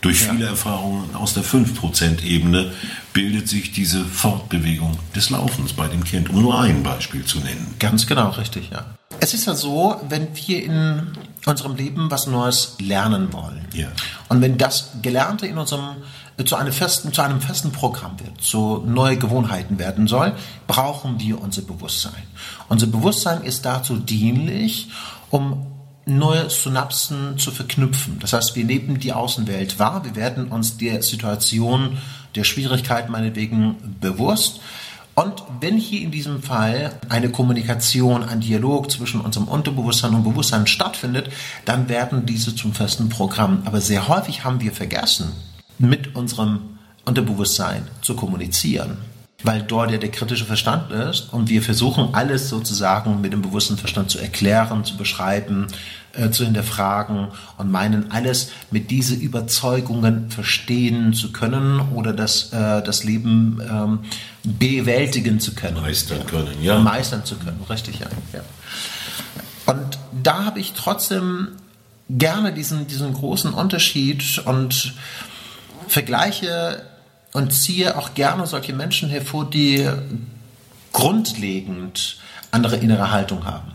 Durch 0.00 0.20
viele 0.20 0.44
ja. 0.44 0.50
Erfahrungen 0.50 1.14
aus 1.16 1.34
der 1.34 1.42
5%-Ebene 1.42 2.72
bildet 3.12 3.48
sich 3.48 3.72
diese 3.72 4.04
Fortbewegung 4.04 4.96
des 5.16 5.30
Laufens 5.30 5.72
bei 5.72 5.88
dem 5.88 6.04
Kind, 6.04 6.30
um 6.30 6.40
nur 6.40 6.60
ein 6.60 6.84
Beispiel 6.84 7.24
zu 7.24 7.40
nennen. 7.40 7.74
Ganz 7.80 8.06
genau, 8.06 8.30
richtig, 8.30 8.70
ja. 8.70 8.84
Es 9.20 9.34
ist 9.34 9.46
ja 9.46 9.54
so, 9.54 9.96
wenn 10.08 10.28
wir 10.34 10.62
in 10.62 11.16
unserem 11.44 11.74
Leben 11.74 12.10
was 12.10 12.28
Neues 12.28 12.76
lernen 12.78 13.32
wollen. 13.32 13.66
Ja. 13.74 13.88
Und 14.28 14.40
wenn 14.40 14.56
das 14.56 14.90
Gelernte 15.02 15.46
in 15.48 15.58
unserem 15.58 15.96
zu 16.44 16.56
einem 16.56 16.72
festen, 16.72 17.12
zu 17.12 17.22
einem 17.22 17.40
festen 17.40 17.72
Programm 17.72 18.18
wird, 18.20 18.40
zu 18.40 18.82
neue 18.86 19.16
Gewohnheiten 19.16 19.78
werden 19.78 20.06
soll, 20.06 20.34
brauchen 20.66 21.18
wir 21.18 21.40
unser 21.40 21.62
Bewusstsein. 21.62 22.22
Unser 22.68 22.86
Bewusstsein 22.86 23.42
ist 23.42 23.64
dazu 23.64 23.96
dienlich, 23.96 24.88
um 25.30 25.66
neue 26.06 26.48
Synapsen 26.48 27.38
zu 27.38 27.50
verknüpfen. 27.50 28.18
Das 28.20 28.32
heißt, 28.32 28.56
wir 28.56 28.64
nehmen 28.64 28.98
die 28.98 29.12
Außenwelt 29.12 29.78
wahr, 29.78 30.04
wir 30.04 30.16
werden 30.16 30.48
uns 30.48 30.78
der 30.78 31.02
Situation, 31.02 31.98
der 32.34 32.44
Schwierigkeit 32.44 33.10
meinetwegen 33.10 33.96
bewusst. 34.00 34.60
Und 35.14 35.42
wenn 35.60 35.76
hier 35.76 36.02
in 36.02 36.12
diesem 36.12 36.42
Fall 36.44 36.92
eine 37.08 37.30
Kommunikation, 37.30 38.22
ein 38.22 38.38
Dialog 38.40 38.88
zwischen 38.90 39.20
unserem 39.20 39.48
Unterbewusstsein 39.48 40.14
und 40.14 40.22
Bewusstsein 40.22 40.68
stattfindet, 40.68 41.30
dann 41.64 41.88
werden 41.88 42.24
diese 42.24 42.54
zum 42.54 42.72
festen 42.72 43.08
Programm. 43.08 43.62
Aber 43.64 43.80
sehr 43.80 44.06
häufig 44.06 44.44
haben 44.44 44.60
wir 44.60 44.70
vergessen, 44.70 45.32
mit 45.78 46.14
unserem 46.14 46.60
Unterbewusstsein 47.04 47.86
zu 48.02 48.14
kommunizieren. 48.14 48.98
Weil 49.44 49.62
dort 49.62 49.92
ja 49.92 49.98
der 49.98 50.10
kritische 50.10 50.44
Verstand 50.44 50.90
ist 50.90 51.32
und 51.32 51.48
wir 51.48 51.62
versuchen 51.62 52.12
alles 52.12 52.48
sozusagen 52.48 53.20
mit 53.20 53.32
dem 53.32 53.40
bewussten 53.40 53.78
Verstand 53.78 54.10
zu 54.10 54.18
erklären, 54.18 54.84
zu 54.84 54.96
beschreiben, 54.96 55.68
äh, 56.12 56.30
zu 56.30 56.44
hinterfragen 56.44 57.28
und 57.56 57.70
meinen 57.70 58.10
alles 58.10 58.50
mit 58.72 58.90
diesen 58.90 59.20
Überzeugungen 59.20 60.30
verstehen 60.30 61.12
zu 61.12 61.30
können 61.30 61.80
oder 61.94 62.12
das, 62.12 62.52
äh, 62.52 62.82
das 62.82 63.04
Leben 63.04 63.60
ähm, 63.70 64.00
bewältigen 64.42 65.38
zu 65.38 65.54
können. 65.54 65.80
Meistern 65.80 66.26
können, 66.26 66.60
ja. 66.60 66.80
Meistern 66.80 67.24
zu 67.24 67.36
können, 67.36 67.60
richtig, 67.70 68.00
ja. 68.00 68.08
ja. 68.32 68.40
Und 69.66 69.98
da 70.20 70.46
habe 70.46 70.58
ich 70.58 70.72
trotzdem 70.72 71.48
gerne 72.10 72.52
diesen, 72.52 72.88
diesen 72.88 73.12
großen 73.12 73.52
Unterschied 73.52 74.42
und 74.46 74.94
vergleiche 75.88 76.82
und 77.32 77.52
ziehe 77.52 77.96
auch 77.96 78.14
gerne 78.14 78.46
solche 78.46 78.72
Menschen 78.72 79.08
hervor, 79.08 79.48
die 79.48 79.88
grundlegend 80.92 82.18
andere 82.50 82.76
innere 82.76 83.10
Haltung 83.10 83.44
haben. 83.44 83.72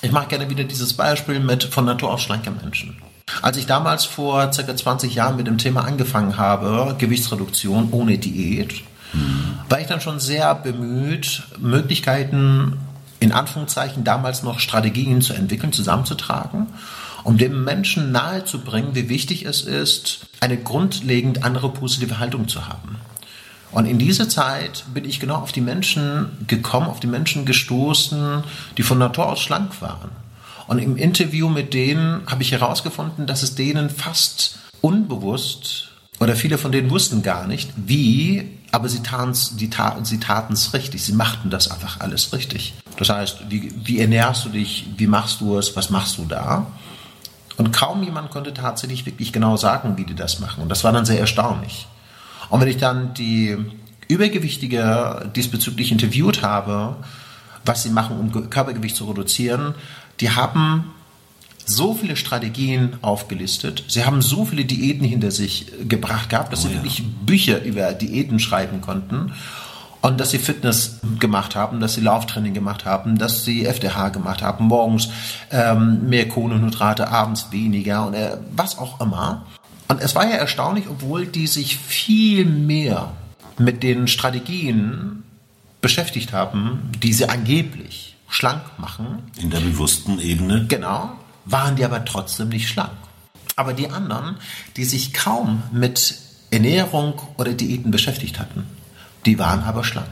Ich 0.00 0.12
mache 0.12 0.28
gerne 0.28 0.48
wieder 0.48 0.64
dieses 0.64 0.94
Beispiel 0.94 1.40
mit 1.40 1.64
von 1.64 1.84
Natur 1.84 2.12
aus 2.12 2.22
schlanke 2.22 2.50
Menschen. 2.50 3.02
Als 3.42 3.56
ich 3.56 3.66
damals 3.66 4.04
vor 4.04 4.52
circa 4.52 4.74
20 4.74 5.14
Jahren 5.14 5.36
mit 5.36 5.46
dem 5.46 5.58
Thema 5.58 5.84
angefangen 5.84 6.38
habe, 6.38 6.94
Gewichtsreduktion 6.98 7.88
ohne 7.90 8.16
Diät, 8.18 8.74
mhm. 9.12 9.58
war 9.68 9.80
ich 9.80 9.86
dann 9.86 10.00
schon 10.00 10.20
sehr 10.20 10.54
bemüht, 10.54 11.42
Möglichkeiten, 11.58 12.78
in 13.20 13.32
Anführungszeichen 13.32 14.04
damals 14.04 14.44
noch 14.44 14.60
Strategien 14.60 15.20
zu 15.20 15.34
entwickeln, 15.34 15.72
zusammenzutragen 15.72 16.68
um 17.28 17.36
dem 17.36 17.62
Menschen 17.62 18.10
nahezubringen, 18.10 18.94
wie 18.94 19.10
wichtig 19.10 19.44
es 19.44 19.60
ist, 19.60 20.20
eine 20.40 20.56
grundlegend 20.56 21.44
andere 21.44 21.68
positive 21.68 22.18
Haltung 22.18 22.48
zu 22.48 22.66
haben. 22.68 22.96
Und 23.70 23.84
in 23.84 23.98
dieser 23.98 24.30
Zeit 24.30 24.86
bin 24.94 25.04
ich 25.04 25.20
genau 25.20 25.34
auf 25.34 25.52
die 25.52 25.60
Menschen 25.60 26.30
gekommen, 26.46 26.86
auf 26.86 27.00
die 27.00 27.06
Menschen 27.06 27.44
gestoßen, 27.44 28.44
die 28.78 28.82
von 28.82 28.96
Natur 28.96 29.26
aus 29.26 29.40
schlank 29.40 29.82
waren. 29.82 30.08
Und 30.68 30.78
im 30.78 30.96
Interview 30.96 31.50
mit 31.50 31.74
denen 31.74 32.22
habe 32.26 32.42
ich 32.42 32.52
herausgefunden, 32.52 33.26
dass 33.26 33.42
es 33.42 33.54
denen 33.54 33.90
fast 33.90 34.60
unbewusst 34.80 35.90
oder 36.20 36.34
viele 36.34 36.56
von 36.56 36.72
denen 36.72 36.88
wussten 36.88 37.22
gar 37.22 37.46
nicht, 37.46 37.70
wie, 37.76 38.48
aber 38.72 38.88
sie, 38.88 39.02
die 39.02 39.68
taten, 39.68 40.06
sie 40.06 40.18
taten 40.18 40.54
es 40.54 40.72
richtig. 40.72 41.02
Sie 41.04 41.12
machten 41.12 41.50
das 41.50 41.70
einfach 41.70 42.00
alles 42.00 42.32
richtig. 42.32 42.72
Das 42.96 43.10
heißt, 43.10 43.50
wie, 43.50 43.70
wie 43.84 44.00
ernährst 44.00 44.46
du 44.46 44.48
dich? 44.48 44.86
Wie 44.96 45.06
machst 45.06 45.42
du 45.42 45.58
es? 45.58 45.76
Was 45.76 45.90
machst 45.90 46.16
du 46.16 46.24
da? 46.24 46.66
Und 47.58 47.72
kaum 47.72 48.02
jemand 48.02 48.30
konnte 48.30 48.54
tatsächlich 48.54 49.04
wirklich 49.04 49.32
genau 49.32 49.56
sagen, 49.56 49.98
wie 49.98 50.04
die 50.04 50.14
das 50.14 50.38
machen. 50.38 50.62
Und 50.62 50.68
das 50.68 50.84
war 50.84 50.92
dann 50.92 51.04
sehr 51.04 51.18
erstaunlich. 51.18 51.88
Und 52.48 52.60
wenn 52.60 52.68
ich 52.68 52.78
dann 52.78 53.14
die 53.14 53.56
Übergewichtige 54.06 55.30
diesbezüglich 55.36 55.92
interviewt 55.92 56.42
habe, 56.42 56.96
was 57.64 57.82
sie 57.82 57.90
machen, 57.90 58.18
um 58.18 58.48
Körpergewicht 58.48 58.96
zu 58.96 59.06
reduzieren, 59.06 59.74
die 60.20 60.30
haben 60.30 60.92
so 61.66 61.94
viele 61.94 62.16
Strategien 62.16 62.96
aufgelistet. 63.02 63.84
Sie 63.88 64.06
haben 64.06 64.22
so 64.22 64.44
viele 64.44 64.64
Diäten 64.64 65.04
hinter 65.04 65.30
sich 65.30 65.66
gebracht 65.86 66.30
gehabt, 66.30 66.52
dass 66.52 66.64
oh, 66.64 66.68
sie 66.68 66.74
ja. 66.74 66.78
wirklich 66.78 67.04
Bücher 67.04 67.62
über 67.62 67.92
Diäten 67.92 68.38
schreiben 68.38 68.80
konnten. 68.80 69.32
Und 70.00 70.20
dass 70.20 70.30
sie 70.30 70.38
Fitness 70.38 71.00
gemacht 71.18 71.56
haben, 71.56 71.80
dass 71.80 71.94
sie 71.94 72.00
Lauftraining 72.00 72.54
gemacht 72.54 72.84
haben, 72.84 73.18
dass 73.18 73.44
sie 73.44 73.66
FDH 73.66 74.10
gemacht 74.10 74.42
haben, 74.42 74.66
morgens 74.66 75.08
ähm, 75.50 76.08
mehr 76.08 76.28
Kohlenhydrate, 76.28 77.08
abends 77.08 77.48
weniger 77.50 78.06
und 78.06 78.14
äh, 78.14 78.36
was 78.54 78.78
auch 78.78 79.00
immer. 79.00 79.46
Und 79.88 80.00
es 80.00 80.14
war 80.14 80.24
ja 80.24 80.36
erstaunlich, 80.36 80.84
obwohl 80.88 81.26
die 81.26 81.46
sich 81.46 81.76
viel 81.76 82.44
mehr 82.44 83.12
mit 83.58 83.82
den 83.82 84.06
Strategien 84.06 85.24
beschäftigt 85.80 86.32
haben, 86.32 86.90
die 87.02 87.12
sie 87.12 87.28
angeblich 87.28 88.16
schlank 88.28 88.62
machen. 88.78 89.30
In 89.40 89.50
der 89.50 89.60
bewussten 89.60 90.20
Ebene. 90.20 90.66
Genau, 90.68 91.10
waren 91.44 91.76
die 91.76 91.84
aber 91.84 92.04
trotzdem 92.04 92.50
nicht 92.50 92.68
schlank. 92.68 92.92
Aber 93.56 93.72
die 93.72 93.90
anderen, 93.90 94.36
die 94.76 94.84
sich 94.84 95.12
kaum 95.12 95.62
mit 95.72 96.14
Ernährung 96.50 97.20
oder 97.36 97.52
Diäten 97.52 97.90
beschäftigt 97.90 98.38
hatten, 98.38 98.64
die 99.26 99.38
waren 99.38 99.62
aber 99.64 99.84
schlank. 99.84 100.08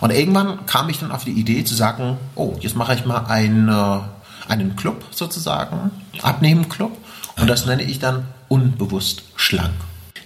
Und 0.00 0.10
irgendwann 0.10 0.66
kam 0.66 0.88
ich 0.88 0.98
dann 0.98 1.12
auf 1.12 1.24
die 1.24 1.32
Idee 1.32 1.64
zu 1.64 1.74
sagen, 1.74 2.16
oh, 2.34 2.56
jetzt 2.60 2.76
mache 2.76 2.94
ich 2.94 3.04
mal 3.04 3.26
einen, 3.26 3.68
äh, 3.68 4.00
einen 4.48 4.76
Club 4.76 5.04
sozusagen, 5.10 5.90
Abnehmen-Club. 6.22 6.96
Und 7.38 7.46
das 7.48 7.66
nenne 7.66 7.82
ich 7.82 7.98
dann 7.98 8.26
unbewusst 8.48 9.22
schlank. 9.36 9.74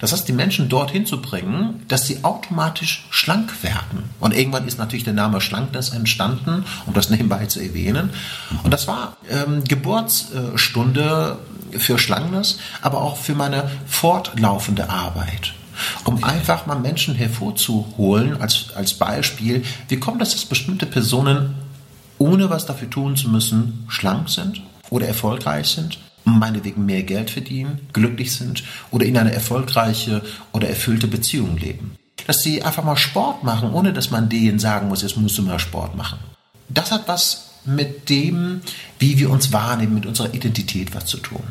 Das 0.00 0.12
heißt, 0.12 0.26
die 0.26 0.32
Menschen 0.32 0.68
dorthin 0.68 1.06
zu 1.06 1.22
bringen, 1.22 1.84
dass 1.86 2.08
sie 2.08 2.24
automatisch 2.24 3.06
schlank 3.10 3.62
werden. 3.62 4.10
Und 4.18 4.34
irgendwann 4.34 4.66
ist 4.66 4.76
natürlich 4.76 5.04
der 5.04 5.12
Name 5.12 5.40
Schlankness 5.40 5.90
entstanden, 5.90 6.64
um 6.86 6.92
das 6.92 7.08
nebenbei 7.10 7.46
zu 7.46 7.60
erwähnen. 7.60 8.10
Und 8.64 8.72
das 8.72 8.88
war 8.88 9.16
ähm, 9.30 9.62
Geburtsstunde 9.62 11.38
für 11.78 11.98
Schlankness, 11.98 12.58
aber 12.80 13.00
auch 13.00 13.16
für 13.16 13.34
meine 13.34 13.70
fortlaufende 13.86 14.90
Arbeit 14.90 15.54
um 16.04 16.22
einfach 16.24 16.66
mal 16.66 16.78
Menschen 16.78 17.14
hervorzuholen 17.14 18.40
als, 18.40 18.68
als 18.74 18.94
Beispiel, 18.94 19.64
wie 19.88 19.98
kommt 19.98 20.22
es, 20.22 20.32
dass 20.32 20.44
bestimmte 20.44 20.86
Personen, 20.86 21.54
ohne 22.18 22.50
was 22.50 22.66
dafür 22.66 22.90
tun 22.90 23.16
zu 23.16 23.28
müssen, 23.28 23.84
schlank 23.88 24.28
sind 24.28 24.62
oder 24.90 25.06
erfolgreich 25.06 25.68
sind 25.68 25.98
meinetwegen 26.24 26.86
mehr 26.86 27.02
Geld 27.02 27.30
verdienen, 27.30 27.80
glücklich 27.92 28.32
sind 28.32 28.62
oder 28.90 29.06
in 29.06 29.16
eine 29.16 29.32
erfolgreiche 29.32 30.22
oder 30.52 30.68
erfüllte 30.68 31.08
Beziehung 31.08 31.56
leben. 31.56 31.96
Dass 32.26 32.42
sie 32.42 32.62
einfach 32.62 32.84
mal 32.84 32.96
Sport 32.96 33.42
machen, 33.42 33.72
ohne 33.72 33.92
dass 33.92 34.10
man 34.10 34.28
denen 34.28 34.58
sagen 34.58 34.88
muss, 34.88 35.02
jetzt 35.02 35.16
musst 35.16 35.38
du 35.38 35.42
mal 35.42 35.58
Sport 35.58 35.96
machen. 35.96 36.18
Das 36.68 36.92
hat 36.92 37.08
was 37.08 37.50
mit 37.64 38.08
dem, 38.08 38.60
wie 38.98 39.18
wir 39.18 39.30
uns 39.30 39.52
wahrnehmen, 39.52 39.94
mit 39.94 40.06
unserer 40.06 40.32
Identität 40.32 40.94
was 40.94 41.06
zu 41.06 41.18
tun. 41.18 41.42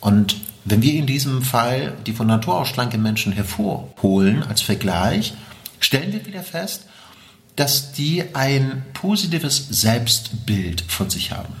Und 0.00 0.36
wenn 0.64 0.82
wir 0.82 0.94
in 0.94 1.06
diesem 1.06 1.42
Fall 1.42 1.94
die 2.06 2.12
von 2.12 2.26
Natur 2.26 2.60
aus 2.60 2.68
schlanke 2.68 2.98
Menschen 2.98 3.32
hervorholen 3.32 4.42
als 4.42 4.60
Vergleich, 4.60 5.34
stellen 5.80 6.12
wir 6.12 6.24
wieder 6.26 6.42
fest, 6.42 6.86
dass 7.56 7.92
die 7.92 8.34
ein 8.34 8.84
positives 8.94 9.66
Selbstbild 9.68 10.82
von 10.88 11.10
sich 11.10 11.32
haben 11.32 11.54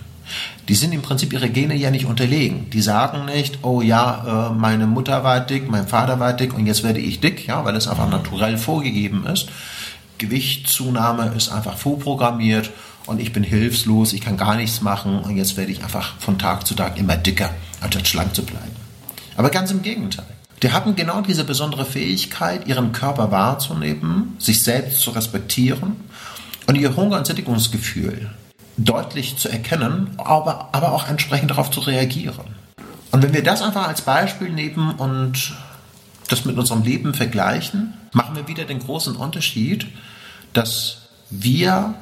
die 0.68 0.74
sind 0.74 0.92
im 0.92 1.02
Prinzip 1.02 1.32
ihre 1.32 1.50
Gene 1.50 1.74
ja 1.74 1.90
nicht 1.90 2.06
unterlegen. 2.06 2.70
Die 2.70 2.82
sagen 2.82 3.24
nicht, 3.26 3.58
oh 3.62 3.82
ja, 3.82 4.50
äh, 4.50 4.54
meine 4.54 4.86
Mutter 4.86 5.24
war 5.24 5.40
dick, 5.40 5.70
mein 5.70 5.88
Vater 5.88 6.20
war 6.20 6.32
dick 6.32 6.54
und 6.54 6.66
jetzt 6.66 6.82
werde 6.82 7.00
ich 7.00 7.20
dick, 7.20 7.46
ja, 7.46 7.64
weil 7.64 7.76
es 7.76 7.88
einfach 7.88 8.08
naturell 8.08 8.58
vorgegeben 8.58 9.26
ist. 9.26 9.48
Gewichtszunahme 10.18 11.32
ist 11.36 11.50
einfach 11.50 11.76
vorprogrammiert 11.76 12.70
und 13.06 13.20
ich 13.20 13.32
bin 13.32 13.42
hilflos, 13.42 14.12
ich 14.12 14.20
kann 14.20 14.36
gar 14.36 14.54
nichts 14.54 14.80
machen 14.80 15.18
und 15.18 15.36
jetzt 15.36 15.56
werde 15.56 15.72
ich 15.72 15.82
einfach 15.82 16.14
von 16.20 16.38
Tag 16.38 16.66
zu 16.66 16.74
Tag 16.74 16.96
immer 16.96 17.16
dicker, 17.16 17.50
anstatt 17.80 18.06
schlank 18.06 18.34
zu 18.34 18.44
bleiben. 18.44 18.81
Aber 19.36 19.50
ganz 19.50 19.70
im 19.70 19.82
Gegenteil. 19.82 20.26
Die 20.62 20.72
haben 20.72 20.94
genau 20.94 21.22
diese 21.22 21.44
besondere 21.44 21.84
Fähigkeit, 21.84 22.68
ihren 22.68 22.92
Körper 22.92 23.32
wahrzunehmen, 23.32 24.36
sich 24.38 24.62
selbst 24.62 25.00
zu 25.00 25.10
respektieren 25.10 25.96
und 26.66 26.76
ihr 26.76 26.94
Hunger- 26.94 27.18
und 27.18 27.26
Sättigungsgefühl 27.26 28.30
deutlich 28.76 29.36
zu 29.36 29.48
erkennen, 29.48 30.10
aber, 30.18 30.68
aber 30.72 30.92
auch 30.92 31.08
entsprechend 31.08 31.50
darauf 31.50 31.70
zu 31.70 31.80
reagieren. 31.80 32.46
Und 33.10 33.22
wenn 33.22 33.34
wir 33.34 33.42
das 33.42 33.60
einfach 33.60 33.88
als 33.88 34.02
Beispiel 34.02 34.50
nehmen 34.50 34.92
und 34.92 35.52
das 36.28 36.44
mit 36.44 36.56
unserem 36.56 36.82
Leben 36.82 37.12
vergleichen, 37.12 37.94
machen 38.12 38.36
wir 38.36 38.48
wieder 38.48 38.64
den 38.64 38.78
großen 38.78 39.16
Unterschied, 39.16 39.86
dass 40.52 41.08
wir, 41.28 41.94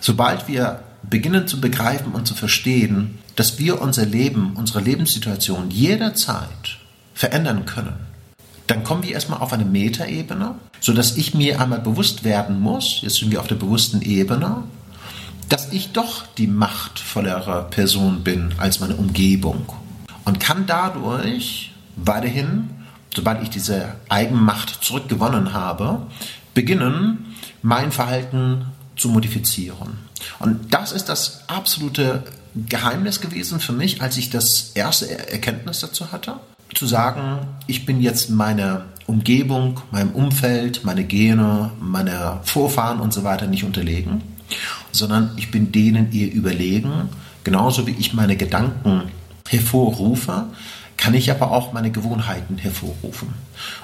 sobald 0.00 0.48
wir 0.48 0.82
beginnen 1.02 1.46
zu 1.46 1.60
begreifen 1.60 2.12
und 2.12 2.26
zu 2.26 2.34
verstehen, 2.34 3.18
dass 3.38 3.56
wir 3.56 3.80
unser 3.80 4.04
Leben, 4.04 4.54
unsere 4.56 4.80
Lebenssituation 4.80 5.70
jederzeit 5.70 6.78
verändern 7.14 7.66
können, 7.66 7.94
dann 8.66 8.82
kommen 8.82 9.04
wir 9.04 9.12
erstmal 9.12 9.38
auf 9.38 9.52
eine 9.52 9.64
Metaebene, 9.64 10.56
sodass 10.80 11.16
ich 11.16 11.34
mir 11.34 11.60
einmal 11.60 11.78
bewusst 11.78 12.24
werden 12.24 12.60
muss, 12.60 12.98
jetzt 13.02 13.14
sind 13.14 13.30
wir 13.30 13.38
auf 13.38 13.46
der 13.46 13.54
bewussten 13.54 14.02
Ebene, 14.02 14.64
dass 15.48 15.72
ich 15.72 15.92
doch 15.92 16.26
die 16.36 16.48
machtvollere 16.48 17.68
Person 17.70 18.24
bin 18.24 18.54
als 18.58 18.80
meine 18.80 18.96
Umgebung 18.96 19.72
und 20.24 20.40
kann 20.40 20.66
dadurch 20.66 21.70
weiterhin, 21.94 22.70
sobald 23.14 23.40
ich 23.44 23.50
diese 23.50 23.94
Eigenmacht 24.08 24.82
zurückgewonnen 24.82 25.52
habe, 25.52 26.08
beginnen, 26.54 27.36
mein 27.62 27.92
Verhalten 27.92 28.66
zu 28.96 29.10
modifizieren. 29.10 29.96
Und 30.40 30.74
das 30.74 30.90
ist 30.90 31.08
das 31.08 31.44
absolute 31.46 32.24
Geheimnis 32.68 33.20
gewesen 33.20 33.60
für 33.60 33.72
mich, 33.72 34.02
als 34.02 34.16
ich 34.16 34.30
das 34.30 34.72
erste 34.74 35.30
Erkenntnis 35.30 35.80
dazu 35.80 36.12
hatte, 36.12 36.40
zu 36.74 36.86
sagen, 36.86 37.46
ich 37.66 37.86
bin 37.86 38.00
jetzt 38.00 38.30
meine 38.30 38.84
Umgebung, 39.06 39.80
meinem 39.90 40.10
Umfeld, 40.10 40.84
meine 40.84 41.04
Gene, 41.04 41.70
meine 41.80 42.40
Vorfahren 42.44 43.00
und 43.00 43.12
so 43.12 43.24
weiter 43.24 43.46
nicht 43.46 43.64
unterlegen 43.64 44.22
sondern 44.92 45.32
ich 45.36 45.50
bin 45.50 45.72
denen 45.72 46.12
ihr 46.12 46.32
überlegen. 46.32 47.08
Genauso 47.44 47.86
wie 47.86 47.96
ich 47.98 48.14
meine 48.14 48.36
Gedanken 48.36 49.10
hervorrufe, 49.48 50.46
kann 50.96 51.14
ich 51.14 51.30
aber 51.30 51.52
auch 51.52 51.72
meine 51.72 51.90
Gewohnheiten 51.90 52.58
hervorrufen. 52.58 53.34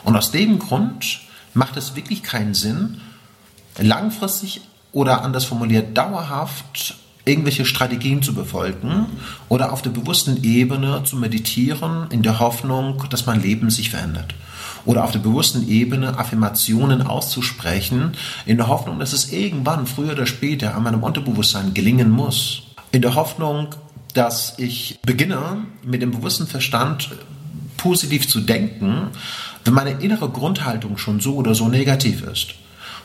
Und 0.02 0.16
aus 0.16 0.30
dem 0.30 0.58
Grund 0.58 1.20
macht 1.54 1.76
es 1.76 1.94
wirklich 1.96 2.22
keinen 2.22 2.54
Sinn, 2.54 3.00
langfristig 3.78 4.62
oder 4.92 5.22
anders 5.22 5.44
formuliert 5.44 5.96
dauerhaft 5.96 6.96
irgendwelche 7.24 7.64
Strategien 7.64 8.22
zu 8.22 8.34
befolgen 8.34 9.06
oder 9.48 9.72
auf 9.72 9.82
der 9.82 9.90
bewussten 9.90 10.42
Ebene 10.44 11.02
zu 11.04 11.16
meditieren 11.16 12.06
in 12.10 12.22
der 12.22 12.38
Hoffnung, 12.38 13.04
dass 13.10 13.26
mein 13.26 13.42
Leben 13.42 13.70
sich 13.70 13.90
verändert 13.90 14.34
oder 14.84 15.04
auf 15.04 15.12
der 15.12 15.20
bewussten 15.20 15.68
Ebene 15.68 16.18
Affirmationen 16.18 17.02
auszusprechen, 17.02 18.12
in 18.46 18.56
der 18.56 18.68
Hoffnung, 18.68 18.98
dass 18.98 19.12
es 19.12 19.32
irgendwann, 19.32 19.86
früher 19.86 20.12
oder 20.12 20.26
später, 20.26 20.74
an 20.74 20.82
meinem 20.82 21.02
Unterbewusstsein 21.02 21.74
gelingen 21.74 22.10
muss. 22.10 22.62
In 22.92 23.02
der 23.02 23.14
Hoffnung, 23.14 23.74
dass 24.12 24.54
ich 24.58 24.98
beginne, 25.02 25.64
mit 25.82 26.02
dem 26.02 26.10
bewussten 26.10 26.46
Verstand 26.46 27.10
positiv 27.76 28.28
zu 28.28 28.40
denken, 28.40 29.08
wenn 29.64 29.74
meine 29.74 30.02
innere 30.02 30.28
Grundhaltung 30.28 30.98
schon 30.98 31.20
so 31.20 31.34
oder 31.36 31.54
so 31.54 31.68
negativ 31.68 32.22
ist. 32.22 32.54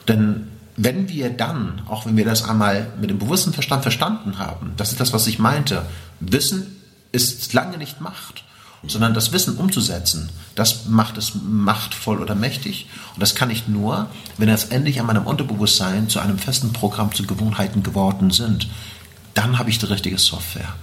Denn 0.08 0.48
wenn 0.82 1.10
wir 1.10 1.30
dann, 1.30 1.82
auch 1.88 2.06
wenn 2.06 2.18
wir 2.18 2.26
das 2.26 2.48
einmal 2.48 2.88
mit 3.00 3.10
dem 3.10 3.20
bewussten 3.20 3.54
Verstand 3.54 3.84
verstanden 3.84 4.38
haben, 4.40 4.74
das 4.78 4.92
ist 4.92 5.00
das, 5.00 5.14
was 5.14 5.28
ich 5.28 5.40
meinte, 5.40 5.86
Wissen 6.20 6.78
ist 7.12 7.54
lange 7.54 7.78
nicht 7.78 8.02
Macht 8.02 8.44
sondern 8.88 9.14
das 9.14 9.32
Wissen 9.32 9.58
umzusetzen, 9.58 10.30
das 10.56 10.86
macht 10.86 11.18
es 11.18 11.34
machtvoll 11.36 12.22
oder 12.22 12.36
mächtig. 12.36 12.88
Und 13.14 13.22
das 13.22 13.36
kann 13.36 13.50
ich 13.50 13.68
nur, 13.68 14.10
wenn 14.38 14.50
es 14.50 14.66
endlich 14.66 15.00
an 15.00 15.08
meinem 15.08 15.28
Unterbewusstsein 15.28 16.10
zu 16.10 16.20
einem 16.20 16.38
festen 16.38 16.72
Programm, 16.72 17.14
zu 17.14 17.26
Gewohnheiten 17.26 17.84
geworden 17.84 18.32
sind. 18.32 18.70
Dann 19.34 19.60
habe 19.60 19.70
ich 19.70 19.80
die 19.80 19.86
richtige 19.86 20.18
Software. 20.18 20.74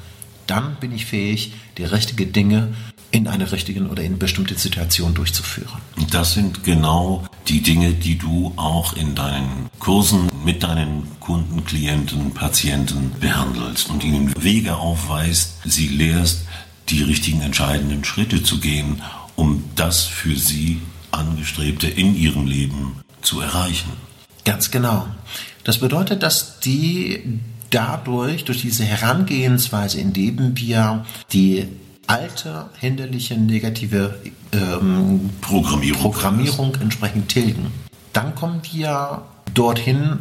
Dann 0.46 0.76
bin 0.76 0.92
ich 0.92 1.06
fähig, 1.06 1.54
die 1.78 1.84
richtigen 1.84 2.32
Dinge 2.32 2.74
in 3.16 3.26
einer 3.26 3.50
richtigen 3.50 3.88
oder 3.88 4.02
in 4.02 4.18
bestimmte 4.18 4.56
Situation 4.58 5.14
durchzuführen. 5.14 5.80
Das 6.10 6.34
sind 6.34 6.64
genau 6.64 7.24
die 7.48 7.62
Dinge, 7.62 7.92
die 7.92 8.18
du 8.18 8.52
auch 8.56 8.92
in 8.92 9.14
deinen 9.14 9.70
Kursen 9.78 10.28
mit 10.44 10.62
deinen 10.62 11.08
Kunden, 11.18 11.64
Klienten, 11.64 12.34
Patienten 12.34 13.12
behandelst 13.18 13.88
und 13.88 14.04
ihnen 14.04 14.34
Wege 14.42 14.76
aufweist, 14.76 15.54
sie 15.64 15.88
lehrst, 15.88 16.42
die 16.90 17.02
richtigen 17.02 17.40
entscheidenden 17.40 18.04
Schritte 18.04 18.42
zu 18.42 18.60
gehen, 18.60 19.02
um 19.34 19.64
das 19.74 20.02
für 20.04 20.36
sie 20.36 20.82
angestrebte 21.10 21.88
in 21.88 22.14
ihrem 22.14 22.46
Leben 22.46 23.00
zu 23.22 23.40
erreichen. 23.40 23.92
Ganz 24.44 24.70
genau. 24.70 25.06
Das 25.64 25.78
bedeutet, 25.78 26.22
dass 26.22 26.60
die 26.60 27.40
dadurch, 27.70 28.44
durch 28.44 28.60
diese 28.60 28.84
Herangehensweise, 28.84 29.98
indem 29.98 30.56
wir 30.56 31.04
die 31.32 31.66
alte, 32.06 32.66
hinderliche, 32.78 33.36
negative 33.36 34.18
ähm, 34.52 35.30
Programmierung, 35.40 36.00
Programmierung 36.00 36.74
entsprechend 36.80 37.28
tilgen, 37.28 37.72
dann 38.12 38.34
kommen 38.34 38.60
wir 38.72 39.22
dorthin, 39.54 40.18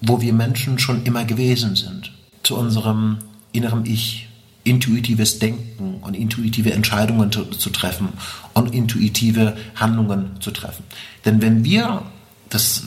wo 0.00 0.20
wir 0.20 0.32
Menschen 0.32 0.78
schon 0.78 1.04
immer 1.04 1.24
gewesen 1.24 1.76
sind, 1.76 2.12
zu 2.42 2.56
unserem 2.56 3.18
inneren 3.52 3.86
Ich, 3.86 4.28
intuitives 4.64 5.38
Denken 5.38 5.98
und 6.00 6.14
intuitive 6.14 6.72
Entscheidungen 6.72 7.30
zu, 7.30 7.44
zu, 7.44 7.70
treffen 7.70 8.08
und 8.54 8.74
intuitive 8.74 9.56
Handlungen 9.76 10.40
zu 10.40 10.50
treffen. 10.50 10.84
Denn 11.24 11.42
wenn 11.42 11.64
wir, 11.64 12.02
das 12.48 12.84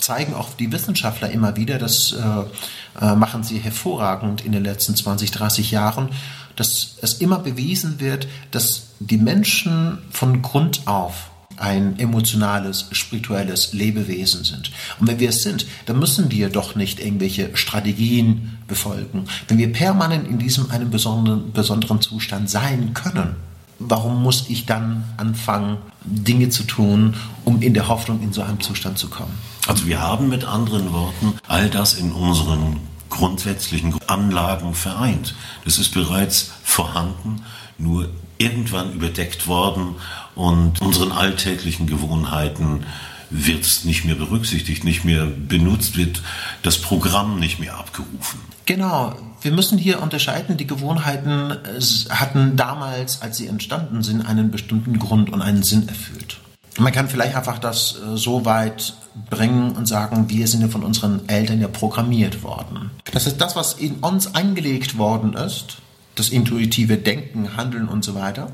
zeigen 0.00 0.34
auch 0.34 0.54
die 0.54 0.70
Wissenschaftler 0.70 1.30
immer 1.30 1.56
wieder, 1.56 1.78
das 1.78 2.12
äh, 2.12 3.04
äh 3.04 3.16
machen 3.16 3.42
sie 3.42 3.58
hervorragend 3.58 4.44
in 4.44 4.52
den 4.52 4.62
letzten 4.62 4.94
20, 4.94 5.32
30 5.32 5.72
Jahren, 5.72 6.10
dass 6.56 6.96
es 7.02 7.14
immer 7.14 7.38
bewiesen 7.38 8.00
wird, 8.00 8.26
dass 8.50 8.88
die 8.98 9.18
Menschen 9.18 9.98
von 10.10 10.42
Grund 10.42 10.86
auf 10.86 11.30
ein 11.58 11.98
emotionales, 11.98 12.86
spirituelles 12.92 13.72
Lebewesen 13.72 14.44
sind. 14.44 14.70
Und 15.00 15.06
wenn 15.06 15.20
wir 15.20 15.30
es 15.30 15.42
sind, 15.42 15.66
dann 15.86 15.98
müssen 15.98 16.30
wir 16.30 16.48
doch 16.50 16.74
nicht 16.74 17.00
irgendwelche 17.00 17.56
Strategien 17.56 18.58
befolgen. 18.68 19.24
Wenn 19.48 19.58
wir 19.58 19.72
permanent 19.72 20.28
in 20.28 20.38
diesem 20.38 20.70
einem 20.70 20.90
besonderen, 20.90 21.52
besonderen 21.52 22.00
Zustand 22.00 22.50
sein 22.50 22.92
können, 22.94 23.36
warum 23.78 24.22
muss 24.22 24.46
ich 24.48 24.66
dann 24.66 25.04
anfangen, 25.16 25.78
Dinge 26.04 26.48
zu 26.50 26.64
tun, 26.64 27.14
um 27.44 27.62
in 27.62 27.74
der 27.74 27.88
Hoffnung 27.88 28.22
in 28.22 28.32
so 28.32 28.42
einem 28.42 28.60
Zustand 28.60 28.98
zu 28.98 29.08
kommen? 29.08 29.32
Also 29.66 29.86
wir 29.86 30.00
haben 30.00 30.28
mit 30.28 30.44
anderen 30.44 30.92
Worten 30.92 31.34
all 31.48 31.68
das 31.68 31.94
in 31.94 32.12
unseren 32.12 32.78
grundsätzlichen 33.08 33.94
Anlagen 34.06 34.74
vereint. 34.74 35.34
Das 35.64 35.78
ist 35.78 35.94
bereits 35.94 36.52
vorhanden, 36.62 37.42
nur 37.78 38.08
irgendwann 38.38 38.92
überdeckt 38.92 39.46
worden 39.46 39.96
und 40.34 40.80
unseren 40.80 41.12
alltäglichen 41.12 41.86
Gewohnheiten 41.86 42.84
wird 43.30 43.64
es 43.64 43.84
nicht 43.84 44.04
mehr 44.04 44.14
berücksichtigt, 44.14 44.84
nicht 44.84 45.04
mehr 45.04 45.26
benutzt, 45.26 45.96
wird 45.96 46.22
das 46.62 46.78
Programm 46.78 47.40
nicht 47.40 47.58
mehr 47.58 47.76
abgerufen. 47.76 48.40
Genau, 48.66 49.16
wir 49.42 49.52
müssen 49.52 49.78
hier 49.78 50.02
unterscheiden, 50.02 50.56
die 50.56 50.66
Gewohnheiten 50.66 51.50
äh, 51.50 51.80
hatten 52.10 52.56
damals, 52.56 53.22
als 53.22 53.36
sie 53.36 53.46
entstanden 53.46 54.02
sind, 54.02 54.22
einen 54.22 54.50
bestimmten 54.50 54.98
Grund 54.98 55.32
und 55.32 55.42
einen 55.42 55.62
Sinn 55.62 55.88
erfüllt. 55.88 56.38
Man 56.78 56.92
kann 56.92 57.08
vielleicht 57.08 57.36
einfach 57.36 57.58
das 57.58 57.96
äh, 57.96 58.16
so 58.16 58.44
weit 58.44 58.94
bringen 59.30 59.72
und 59.72 59.86
sagen, 59.86 60.28
wir 60.28 60.46
sind 60.46 60.60
ja 60.60 60.68
von 60.68 60.82
unseren 60.82 61.28
Eltern 61.28 61.60
ja 61.60 61.68
programmiert 61.68 62.42
worden. 62.42 62.90
Das 63.12 63.26
ist 63.26 63.40
das, 63.40 63.56
was 63.56 63.74
in 63.74 63.94
uns 63.96 64.34
eingelegt 64.34 64.98
worden 64.98 65.32
ist, 65.34 65.78
das 66.16 66.28
intuitive 66.28 66.98
Denken, 66.98 67.56
Handeln 67.56 67.88
und 67.88 68.04
so 68.04 68.14
weiter, 68.14 68.52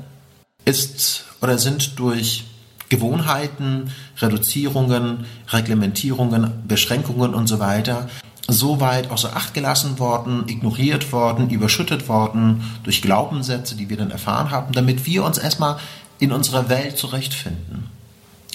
ist 0.65 1.25
oder 1.41 1.57
sind 1.57 1.99
durch 1.99 2.45
Gewohnheiten, 2.89 3.91
Reduzierungen, 4.17 5.25
Reglementierungen, 5.49 6.63
Beschränkungen 6.67 7.33
und 7.33 7.47
so 7.47 7.59
weiter 7.59 8.07
so 8.47 8.81
weit 8.81 9.09
außer 9.09 9.35
Acht 9.35 9.53
gelassen 9.53 9.99
worden, 9.99 10.43
ignoriert 10.47 11.11
worden, 11.11 11.49
überschüttet 11.49 12.09
worden 12.09 12.63
durch 12.83 13.01
Glaubenssätze, 13.01 13.75
die 13.75 13.89
wir 13.89 13.97
dann 13.97 14.11
erfahren 14.11 14.51
haben, 14.51 14.73
damit 14.73 15.05
wir 15.05 15.23
uns 15.23 15.37
erstmal 15.37 15.77
in 16.19 16.31
unserer 16.31 16.69
Welt 16.69 16.97
zurechtfinden. 16.97 17.89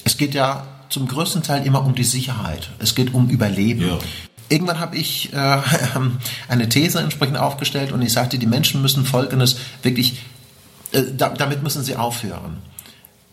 Es 0.09 0.17
geht 0.17 0.33
ja 0.33 0.67
zum 0.89 1.07
größten 1.07 1.43
Teil 1.43 1.67
immer 1.67 1.85
um 1.85 1.95
die 1.95 2.03
Sicherheit. 2.03 2.71
Es 2.79 2.95
geht 2.95 3.13
um 3.13 3.29
Überleben. 3.29 3.83
Ja. 3.83 3.99
Irgendwann 4.49 4.81
habe 4.81 4.97
ich 4.97 5.35
äh, 5.35 5.37
eine 6.49 6.71
These 6.71 7.01
entsprechend 7.01 7.37
aufgestellt 7.37 7.93
und 7.93 8.01
ich 8.01 8.15
sagte, 8.15 8.39
die 8.39 8.47
Menschen 8.47 8.81
müssen 8.81 9.05
Folgendes 9.05 9.57
wirklich, 9.83 10.23
äh, 10.93 11.03
da, 11.15 11.29
damit 11.29 11.63
müssen 11.63 11.85
sie 11.85 11.95
aufhören. 11.95 12.57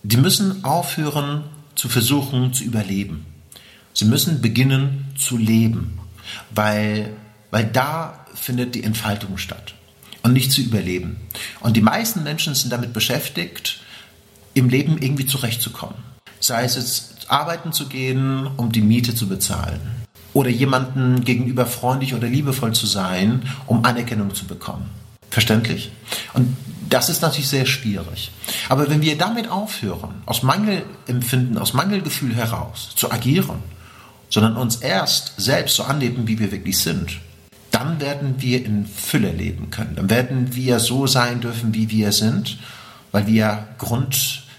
Die 0.04 0.18
müssen 0.18 0.66
aufhören 0.66 1.46
zu 1.76 1.88
versuchen 1.88 2.52
zu 2.52 2.66
überleben. 2.66 3.26
Sie 3.94 4.04
müssen 4.04 4.42
beginnen 4.42 5.14
zu 5.18 5.38
leben, 5.38 5.98
weil, 6.54 7.14
weil 7.52 7.64
da 7.68 8.26
findet 8.34 8.76
die 8.76 8.84
Entfaltung 8.84 9.38
statt 9.38 9.76
und 10.24 10.34
nicht 10.34 10.52
zu 10.52 10.60
überleben. 10.60 11.22
Und 11.62 11.78
die 11.78 11.82
meisten 11.82 12.24
Menschen 12.24 12.54
sind 12.54 12.74
damit 12.74 12.92
beschäftigt, 12.92 13.80
im 14.54 14.68
Leben 14.68 14.98
irgendwie 14.98 15.26
zurechtzukommen. 15.26 16.15
Sei 16.40 16.64
es 16.64 16.76
jetzt 16.76 17.16
arbeiten 17.28 17.72
zu 17.72 17.88
gehen, 17.88 18.48
um 18.58 18.72
die 18.72 18.82
Miete 18.82 19.16
zu 19.16 19.28
bezahlen. 19.28 19.82
Oder 20.34 20.50
jemandem 20.50 21.24
gegenüber 21.24 21.66
freundlich 21.66 22.14
oder 22.14 22.28
liebevoll 22.28 22.74
zu 22.74 22.86
sein, 22.86 23.44
um 23.68 23.86
Anerkennung 23.86 24.36
zu 24.36 24.46
bekommen. 24.46 24.90
Verständlich? 25.30 25.92
Und 26.34 26.56
das 26.90 27.10
ist 27.10 27.22
natürlich 27.22 27.48
sehr 27.48 27.66
schwierig. 27.66 28.32
Aber 28.70 28.90
wenn 28.90 29.02
wir 29.02 29.18
damit 29.18 29.50
aufhören, 29.50 30.22
aus 30.26 30.44
Mangelempfinden, 30.44 31.58
aus 31.58 31.74
Mangelgefühl 31.74 32.36
heraus 32.36 32.92
zu 32.96 33.12
agieren, 33.12 33.60
sondern 34.30 34.58
uns 34.58 34.78
erst 34.78 35.34
selbst 35.38 35.76
so 35.76 35.84
anleben, 35.84 36.28
wie 36.28 36.40
wir 36.40 36.52
wirklich 36.52 36.78
sind, 36.78 37.20
dann 37.72 38.00
werden 38.00 38.36
wir 38.38 38.66
in 38.66 38.86
Fülle 38.86 39.32
leben 39.32 39.70
können. 39.70 39.96
Dann 39.96 40.10
werden 40.10 40.56
wir 40.56 40.80
so 40.80 41.08
sein 41.08 41.42
dürfen, 41.42 41.74
wie 41.74 41.90
wir 41.90 42.12
sind, 42.12 42.58
weil 43.12 43.28
wir 43.28 43.68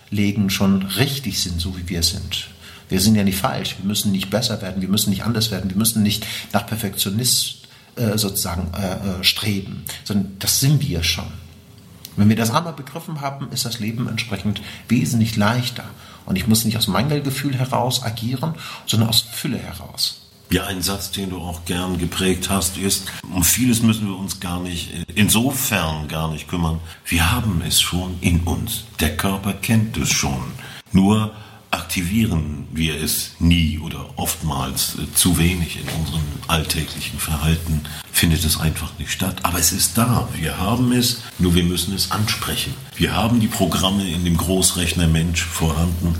grundlegend 0.06 0.52
schon 0.52 0.82
richtig 0.82 1.42
sind, 1.42 1.60
so 1.60 1.76
wie 1.76 1.88
wir 1.88 2.02
sind. 2.02 2.48
Wir 2.88 3.00
sind 3.00 3.16
ja 3.16 3.24
nicht 3.24 3.38
falsch, 3.38 3.76
wir 3.78 3.86
müssen 3.86 4.12
nicht 4.12 4.30
besser 4.30 4.62
werden, 4.62 4.80
wir 4.80 4.88
müssen 4.88 5.10
nicht 5.10 5.24
anders 5.24 5.50
werden, 5.50 5.70
wir 5.70 5.76
müssen 5.76 6.02
nicht 6.02 6.24
nach 6.52 6.66
Perfektionist 6.66 7.66
äh, 7.96 8.16
sozusagen 8.16 8.72
äh, 8.74 9.20
äh 9.20 9.24
streben, 9.24 9.84
sondern 10.04 10.36
das 10.38 10.60
sind 10.60 10.86
wir 10.86 11.02
schon. 11.02 11.26
Wenn 12.16 12.28
wir 12.28 12.36
das 12.36 12.50
einmal 12.50 12.72
begriffen 12.72 13.20
haben, 13.20 13.50
ist 13.50 13.64
das 13.64 13.80
Leben 13.80 14.08
entsprechend 14.08 14.62
wesentlich 14.88 15.36
leichter. 15.36 15.84
Und 16.24 16.36
ich 16.36 16.46
muss 16.46 16.64
nicht 16.64 16.78
aus 16.78 16.86
Mangelgefühl 16.86 17.54
heraus 17.54 18.02
agieren, 18.02 18.54
sondern 18.86 19.10
aus 19.10 19.20
Fülle 19.20 19.58
heraus. 19.58 20.25
Ja, 20.50 20.66
ein 20.66 20.80
Satz, 20.80 21.10
den 21.10 21.30
du 21.30 21.38
auch 21.38 21.64
gern 21.64 21.98
geprägt 21.98 22.50
hast, 22.50 22.76
ist, 22.78 23.06
um 23.34 23.42
vieles 23.42 23.82
müssen 23.82 24.06
wir 24.06 24.16
uns 24.16 24.38
gar 24.38 24.60
nicht, 24.60 24.90
insofern 25.14 26.06
gar 26.06 26.30
nicht 26.30 26.48
kümmern. 26.48 26.78
Wir 27.04 27.32
haben 27.32 27.62
es 27.66 27.80
schon 27.80 28.16
in 28.20 28.40
uns. 28.40 28.84
Der 29.00 29.16
Körper 29.16 29.54
kennt 29.54 29.96
es 29.96 30.10
schon. 30.10 30.52
Nur 30.92 31.32
aktivieren 31.72 32.68
wir 32.72 33.02
es 33.02 33.32
nie 33.38 33.78
oder 33.78 34.06
oftmals 34.16 34.96
äh, 34.96 35.12
zu 35.14 35.36
wenig 35.36 35.78
in 35.80 35.88
unserem 36.00 36.22
alltäglichen 36.46 37.18
Verhalten, 37.18 37.82
findet 38.12 38.44
es 38.44 38.58
einfach 38.58 38.96
nicht 38.98 39.10
statt. 39.10 39.36
Aber 39.42 39.58
es 39.58 39.72
ist 39.72 39.98
da, 39.98 40.28
wir 40.34 40.58
haben 40.58 40.92
es, 40.92 41.22
nur 41.38 41.54
wir 41.54 41.64
müssen 41.64 41.94
es 41.94 42.12
ansprechen. 42.12 42.72
Wir 42.94 43.14
haben 43.14 43.40
die 43.40 43.48
Programme 43.48 44.08
in 44.08 44.24
dem 44.24 44.36
Großrechner 44.36 45.08
Mensch 45.08 45.44
vorhanden, 45.44 46.14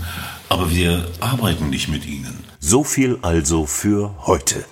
aber 0.49 0.71
wir 0.71 1.07
arbeiten 1.21 1.71
nicht 1.71 1.89
mit 1.89 2.07
ihnen. 2.07 2.45
So 2.61 2.85
viel 2.85 3.19
also 3.23 3.67
für 3.67 4.15
heute. 4.27 4.65